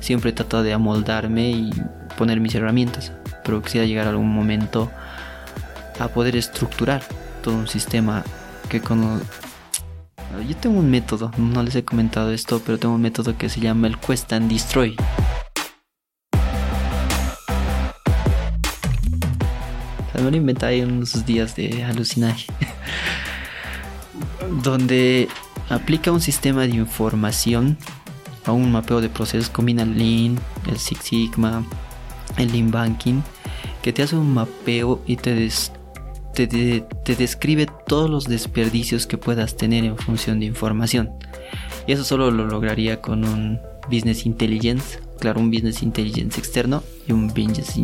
Siempre 0.00 0.30
he 0.30 0.32
tratado 0.32 0.62
de 0.62 0.72
amoldarme 0.72 1.50
y 1.50 1.70
poner 2.16 2.40
mis 2.40 2.54
herramientas. 2.54 3.12
Pero 3.44 3.62
quisiera 3.62 3.86
llegar 3.86 4.06
a 4.06 4.10
algún 4.10 4.32
momento 4.32 4.90
a 5.98 6.08
poder 6.08 6.36
estructurar 6.36 7.02
todo 7.42 7.54
un 7.54 7.68
sistema 7.68 8.24
que 8.68 8.80
con 8.80 9.22
yo 10.46 10.56
tengo 10.56 10.78
un 10.78 10.90
método, 10.90 11.30
no 11.38 11.62
les 11.62 11.74
he 11.76 11.84
comentado 11.84 12.32
esto, 12.32 12.60
pero 12.64 12.78
tengo 12.78 12.94
un 12.94 13.02
método 13.02 13.38
que 13.38 13.48
se 13.48 13.60
llama 13.60 13.86
el 13.86 13.98
Quest 13.98 14.32
and 14.32 14.50
Destroy. 14.50 14.96
me 20.14 20.30
lo 20.30 20.36
inventé 20.38 20.66
ahí 20.66 20.80
unos 20.80 21.24
días 21.26 21.54
de 21.56 21.84
alucinaje. 21.84 22.46
donde 24.62 25.28
aplica 25.68 26.12
un 26.12 26.20
sistema 26.20 26.62
de 26.62 26.70
información 26.70 27.76
a 28.44 28.52
un 28.52 28.70
mapeo 28.70 29.00
de 29.00 29.08
procesos, 29.08 29.50
combina 29.50 29.82
el 29.82 29.98
Lean, 29.98 30.38
el 30.66 30.78
Six 30.78 31.00
Sigma, 31.04 31.64
el 32.36 32.52
Lean 32.52 32.70
Banking, 32.70 33.20
que 33.82 33.92
te 33.92 34.02
hace 34.02 34.16
un 34.16 34.34
mapeo 34.34 35.02
y 35.06 35.16
te, 35.16 35.34
des, 35.34 35.72
te, 36.36 37.14
describe 37.14 37.66
todos 37.86 38.10
los 38.10 38.24
desperdicios 38.24 39.06
que 39.06 39.16
puedas 39.16 39.56
tener 39.56 39.84
en 39.84 39.96
función 39.96 40.40
de 40.40 40.46
información. 40.46 41.10
Y 41.86 41.92
eso 41.92 42.04
solo 42.04 42.30
lo 42.30 42.46
lograría 42.46 43.00
con 43.00 43.24
un 43.24 43.60
Business 43.90 44.26
Intelligence, 44.26 45.00
claro, 45.18 45.40
un 45.40 45.50
Business 45.50 45.82
Intelligence 45.82 46.38
externo 46.38 46.82
y 47.08 47.12
un 47.12 47.28
Business, 47.28 47.74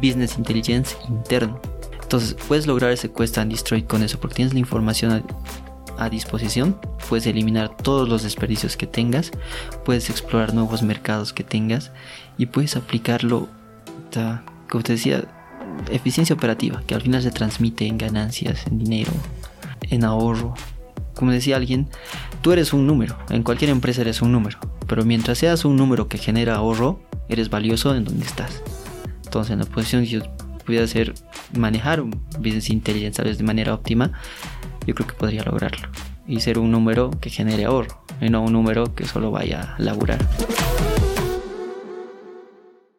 business 0.00 0.38
Intelligence 0.38 0.96
interno. 1.08 1.60
Entonces 2.00 2.36
puedes 2.46 2.66
lograr 2.66 2.92
ese 2.92 3.10
Quest 3.10 3.38
and 3.38 3.50
Destroy 3.50 3.82
con 3.82 4.02
eso 4.02 4.20
porque 4.20 4.36
tienes 4.36 4.52
la 4.52 4.60
información 4.60 5.12
a, 5.12 6.04
a 6.04 6.08
disposición, 6.08 6.78
puedes 7.08 7.26
eliminar 7.26 7.76
todos 7.76 8.08
los 8.08 8.22
desperdicios 8.22 8.76
que 8.76 8.86
tengas, 8.86 9.32
puedes 9.84 10.10
explorar 10.10 10.54
nuevos 10.54 10.82
mercados 10.82 11.32
que 11.32 11.42
tengas 11.42 11.90
y 12.38 12.46
puedes 12.46 12.76
aplicarlo, 12.76 13.48
como 14.68 14.84
te 14.84 14.92
decía, 14.92 15.24
eficiencia 15.90 16.34
operativa, 16.34 16.82
que 16.86 16.94
al 16.94 17.02
final 17.02 17.22
se 17.22 17.30
transmite 17.30 17.86
en 17.86 17.98
ganancias, 17.98 18.66
en 18.66 18.78
dinero, 18.78 19.12
en 19.82 20.04
ahorro. 20.04 20.54
Como 21.14 21.30
decía 21.30 21.56
alguien, 21.56 21.88
tú 22.40 22.52
eres 22.52 22.72
un 22.72 22.86
número, 22.86 23.16
en 23.30 23.42
cualquier 23.42 23.70
empresa 23.70 24.00
eres 24.00 24.22
un 24.22 24.32
número, 24.32 24.58
pero 24.86 25.04
mientras 25.04 25.38
seas 25.38 25.64
un 25.64 25.76
número 25.76 26.08
que 26.08 26.18
genera 26.18 26.56
ahorro, 26.56 27.00
eres 27.28 27.50
valioso 27.50 27.94
en 27.94 28.04
donde 28.04 28.24
estás. 28.24 28.62
Entonces, 29.24 29.52
en 29.52 29.60
la 29.60 29.66
posición 29.66 30.02
que 30.02 30.08
yo 30.08 30.20
pudiera 30.64 30.84
hacer 30.84 31.14
manejar 31.56 32.00
un 32.00 32.10
business 32.38 32.70
intelligence 32.70 33.22
de 33.22 33.42
manera 33.44 33.74
óptima, 33.74 34.12
yo 34.86 34.94
creo 34.94 35.06
que 35.06 35.14
podría 35.14 35.42
lograrlo. 35.44 35.88
Y 36.26 36.40
ser 36.40 36.58
un 36.58 36.70
número 36.70 37.10
que 37.10 37.30
genere 37.30 37.64
ahorro, 37.64 38.04
y 38.20 38.30
no 38.30 38.42
un 38.42 38.52
número 38.52 38.94
que 38.94 39.04
solo 39.06 39.30
vaya 39.30 39.74
a 39.76 39.82
laburar. 39.82 40.18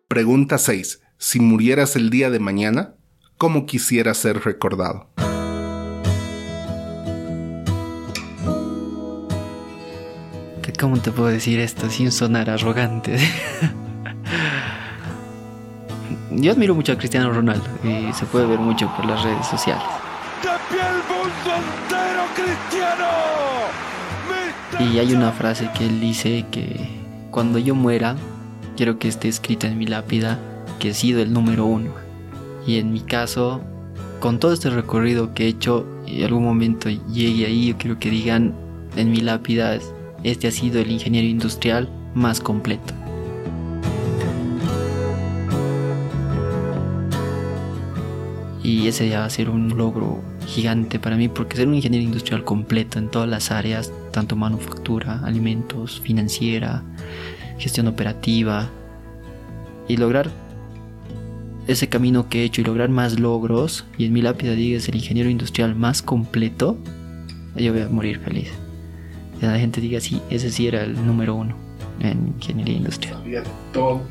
Pregunta 0.08 0.58
6 0.58 1.03
si 1.17 1.39
murieras 1.39 1.95
el 1.95 2.10
día 2.10 2.30
de 2.30 2.39
mañana, 2.39 2.95
¿cómo 3.38 3.65
quisieras 3.65 4.17
ser 4.17 4.43
recordado? 4.43 5.10
¿Cómo 10.84 10.99
te 10.99 11.12
puedo 11.12 11.30
decir 11.30 11.62
esto 11.62 11.89
sin 11.89 12.12
sonar 12.12 12.49
arrogante? 12.49 13.17
Yo 16.32 16.52
admiro 16.52 16.76
mucho 16.76 16.91
a 16.91 16.97
Cristiano 16.97 17.32
Ronaldo 17.32 17.65
y 17.86 18.12
se 18.12 18.26
puede 18.26 18.47
ver 18.47 18.60
mucho 18.60 18.93
por 18.93 19.06
las 19.06 19.23
redes 19.23 19.47
sociales. 19.47 19.86
Y 24.80 24.99
hay 24.99 25.13
una 25.13 25.32
frase 25.32 25.69
que 25.73 25.86
él 25.86 26.02
dice 26.02 26.45
que 26.52 26.89
cuando 27.32 27.60
yo 27.60 27.76
muera, 27.76 28.17
quiero 28.76 28.99
que 28.99 29.08
esté 29.08 29.30
escrita 29.30 29.67
en 29.67 29.78
mi 29.78 29.86
lápida 29.86 30.38
que 30.80 30.90
he 30.90 30.94
sido 30.94 31.22
el 31.22 31.34
número 31.34 31.66
uno. 31.66 31.92
Y 32.66 32.78
en 32.78 32.92
mi 32.94 33.02
caso, 33.02 33.62
con 34.20 34.40
todo 34.40 34.54
este 34.54 34.70
recorrido 34.70 35.34
que 35.34 35.46
he 35.46 35.48
hecho 35.48 35.86
en 36.08 36.24
algún 36.24 36.44
momento 36.44 36.90
llegue 36.90 37.46
ahí, 37.46 37.68
yo 37.68 37.78
quiero 37.78 38.00
que 38.00 38.10
digan 38.10 38.54
en 38.96 39.12
mi 39.12 39.22
lápida, 39.22 39.78
este 40.24 40.48
ha 40.48 40.52
sido 40.52 40.80
el 40.80 40.92
ingeniero 40.92 41.28
industrial 41.28 41.90
más 42.14 42.40
completo. 42.40 42.94
Y 48.64 48.88
ese 48.88 49.10
ya 49.10 49.20
va 49.20 49.26
a 49.26 49.30
ser 49.30 49.50
un 49.50 49.78
logro 49.78 50.22
gigante 50.46 51.00
para 51.00 51.18
mí, 51.18 51.28
porque 51.28 51.58
ser 51.58 51.68
un 51.68 51.76
ingeniero 51.76 52.06
industrial 52.06 52.46
completo 52.46 52.98
en 52.98 53.10
todas 53.10 53.28
las 53.28 53.52
áreas, 53.52 53.92
tanto 54.12 54.38
manufactura, 54.38 55.20
alimentos, 55.26 56.00
financiera, 56.00 56.82
gestión 57.58 57.88
operativa, 57.88 58.70
y 59.88 59.98
lograr 59.98 60.30
ese 61.67 61.88
camino 61.88 62.30
que 62.30 62.41
he 62.41 62.43
hecho 62.45 62.62
y 62.62 62.63
lograr 62.63 62.89
más 62.89 63.19
logros 63.19 63.86
y 63.97 64.06
en 64.06 64.13
mi 64.13 64.21
lápida 64.21 64.54
diga 64.54 64.78
es 64.78 64.88
el 64.89 64.95
ingeniero 64.95 65.30
industrial 65.30 65.76
más 65.76 66.02
completo, 66.02 66.78
yo 67.56 67.73
voy 67.73 67.82
a 67.82 67.89
morir 67.89 68.19
feliz. 68.19 68.52
Y 69.41 69.45
la 69.45 69.58
gente 69.58 69.82
diga, 69.82 69.99
sí, 69.99 70.21
ese 70.30 70.49
sí 70.52 70.67
era 70.67 70.84
el 70.84 71.06
número 71.06 71.36
uno 71.36 71.56
en 71.99 72.34
ingeniería 72.36 72.78
industrial. 72.78 73.43
todo. 73.71 74.02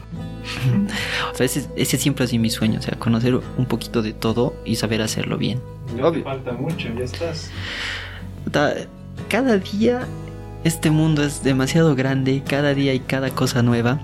o 1.33 1.35
sea, 1.35 1.47
ese, 1.47 1.99
siempre 1.99 2.25
ha 2.25 2.27
sido 2.27 2.43
mi 2.43 2.51
sueño, 2.51 2.79
o 2.81 2.83
sea, 2.83 2.99
conocer 2.99 3.35
un 3.35 3.67
poquito 3.67 4.03
de 4.03 4.13
todo 4.13 4.55
y 4.65 4.77
saber 4.77 5.03
hacerlo 5.03 5.39
bien. 5.39 5.61
No 5.97 6.13
falta 6.23 6.53
mucho, 6.53 6.89
ya 6.97 7.05
estás. 7.05 7.51
Cada 9.29 9.59
día 9.59 10.07
este 10.65 10.91
mundo 10.91 11.23
es 11.23 11.43
demasiado 11.43 11.95
grande, 11.95 12.43
cada 12.47 12.75
día 12.75 12.93
hay 12.93 13.01
cada 13.01 13.31
cosa 13.31 13.63
nueva 13.63 14.01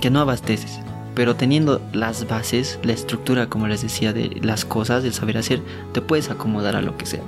que 0.00 0.10
no 0.10 0.20
abasteces 0.20 0.80
pero 1.14 1.36
teniendo 1.36 1.80
las 1.92 2.26
bases, 2.26 2.78
la 2.82 2.92
estructura, 2.92 3.48
como 3.48 3.68
les 3.68 3.82
decía, 3.82 4.12
de 4.12 4.38
las 4.42 4.64
cosas, 4.64 5.02
del 5.02 5.12
saber 5.12 5.38
hacer, 5.38 5.60
te 5.92 6.00
puedes 6.00 6.30
acomodar 6.30 6.76
a 6.76 6.82
lo 6.82 6.96
que 6.96 7.06
sea. 7.06 7.22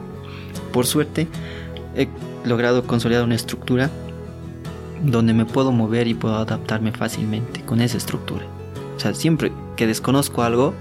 Por 0.73 0.87
suerte, 0.87 1.29
he 1.97 2.09
logrado 2.45 2.87
consolidar 2.87 3.25
una 3.25 3.35
estructura 3.35 3.91
donde 5.03 5.35
me 5.35 5.45
puedo 5.45 5.73
mover 5.73 6.09
y 6.09 6.15
puedo 6.15 6.37
adaptarme 6.37 6.93
fácilmente 6.93 7.61
con 7.63 7.81
esa 7.81 7.99
estructura. 7.99 8.47
O 8.97 9.01
sea, 9.01 9.13
siempre 9.15 9.53
que 9.77 9.87
desconozco 9.87 10.43
algo, 10.43 10.73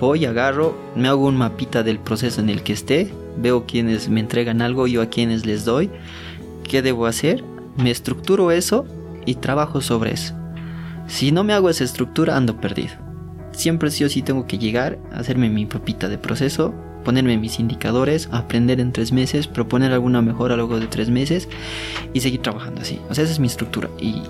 voy, 0.00 0.24
agarro, 0.24 0.76
me 0.96 1.08
hago 1.08 1.26
un 1.26 1.36
mapita 1.36 1.82
del 1.82 1.98
proceso 1.98 2.40
en 2.40 2.48
el 2.48 2.62
que 2.62 2.72
esté, 2.72 3.12
veo 3.36 3.66
quienes 3.66 4.08
me 4.08 4.20
entregan 4.20 4.62
algo, 4.62 4.86
yo 4.86 5.00
a 5.00 5.06
quienes 5.06 5.46
les 5.46 5.64
doy, 5.64 5.90
qué 6.64 6.82
debo 6.82 7.06
hacer, 7.06 7.44
me 7.76 7.90
estructuro 7.90 8.50
eso 8.50 8.84
y 9.26 9.36
trabajo 9.36 9.80
sobre 9.80 10.14
eso. 10.14 10.34
Si 11.12 11.30
no 11.30 11.44
me 11.44 11.52
hago 11.52 11.68
esa 11.68 11.84
estructura, 11.84 12.38
ando 12.38 12.56
perdido. 12.56 12.94
Siempre 13.52 13.90
sí 13.90 14.02
o 14.02 14.08
sí 14.08 14.22
tengo 14.22 14.46
que 14.46 14.56
llegar, 14.56 14.98
hacerme 15.12 15.50
mi 15.50 15.66
mapita 15.66 16.08
de 16.08 16.16
proceso, 16.16 16.72
ponerme 17.04 17.36
mis 17.36 17.60
indicadores, 17.60 18.30
aprender 18.32 18.80
en 18.80 18.92
tres 18.92 19.12
meses, 19.12 19.46
proponer 19.46 19.92
alguna 19.92 20.22
mejora 20.22 20.56
luego 20.56 20.80
de 20.80 20.86
tres 20.86 21.10
meses 21.10 21.50
y 22.14 22.20
seguir 22.20 22.40
trabajando 22.40 22.80
así. 22.80 22.98
O 23.10 23.14
sea, 23.14 23.24
esa 23.24 23.32
es 23.34 23.40
mi 23.40 23.46
estructura. 23.46 23.90
Y, 24.00 24.22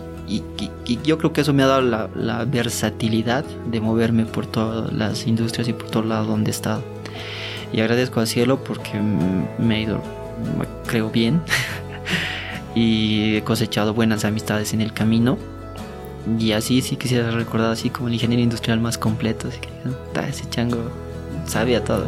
yo 1.04 1.18
creo 1.18 1.32
que 1.32 1.42
eso 1.42 1.52
me 1.52 1.62
ha 1.62 1.68
dado 1.68 1.82
la, 1.82 2.44
versatilidad 2.46 3.44
de 3.44 3.80
moverme 3.80 4.26
por 4.26 4.46
todas 4.46 4.92
las 4.92 5.28
industrias 5.28 5.68
y 5.68 5.72
por 5.74 5.88
todo 5.88 6.02
lado 6.02 6.26
donde 6.26 6.50
he 6.50 6.54
estado. 6.54 6.82
Y 7.72 7.80
agradezco 7.80 8.18
al 8.18 8.26
cielo 8.26 8.64
porque 8.64 9.00
me 9.56 9.76
ha 9.76 9.80
ido, 9.80 10.02
creo, 10.88 11.10
bien. 11.10 11.42
y 12.74 13.36
he 13.36 13.44
cosechado 13.44 13.94
buenas 13.94 14.24
amistades 14.24 14.74
en 14.74 14.80
el 14.80 14.92
camino. 14.92 15.38
Y 16.38 16.52
así 16.52 16.80
sí 16.82 16.96
quisiera 16.96 17.30
recordar 17.30 17.72
así 17.72 17.90
como 17.90 18.08
el 18.08 18.14
ingeniero 18.14 18.42
industrial 18.42 18.80
más 18.80 18.98
completo. 18.98 19.48
Así 19.48 19.58
que 19.60 19.68
ese 20.28 20.48
chango 20.50 20.90
sabía 21.46 21.82
todo. 21.82 22.04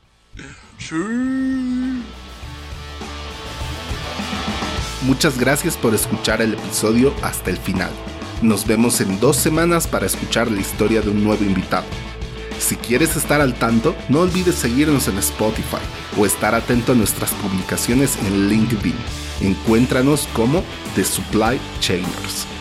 Muchas 5.03 5.39
gracias 5.39 5.77
por 5.77 5.95
escuchar 5.95 6.41
el 6.43 6.55
episodio 6.55 7.13
hasta 7.23 7.51
el 7.51 7.57
final. 7.57 7.91
Nos 8.41 8.67
vemos 8.67 9.01
en 9.01 9.21
dos 9.21 9.37
semanas 9.37 9.87
para 9.87 10.07
escuchar 10.07 10.51
la 10.51 10.61
historia 10.61 11.01
de 11.01 11.11
un 11.11 11.23
nuevo 11.25 11.45
invitado. 11.45 11.87
Si 12.59 12.77
quieres 12.77 13.17
estar 13.17 13.41
al 13.41 13.55
tanto, 13.55 13.97
no 14.09 14.21
olvides 14.21 14.55
seguirnos 14.55 15.09
en 15.09 15.19
Spotify 15.19 15.83
o 16.17 16.27
estar 16.27 16.55
atento 16.55 16.93
a 16.93 16.95
nuestras 16.95 17.33
publicaciones 17.35 18.17
en 18.25 18.49
LinkedIn. 18.49 18.95
Encuéntranos 19.41 20.29
como 20.35 20.63
The 20.95 21.05
Supply 21.05 21.59
Chambers. 21.81 22.52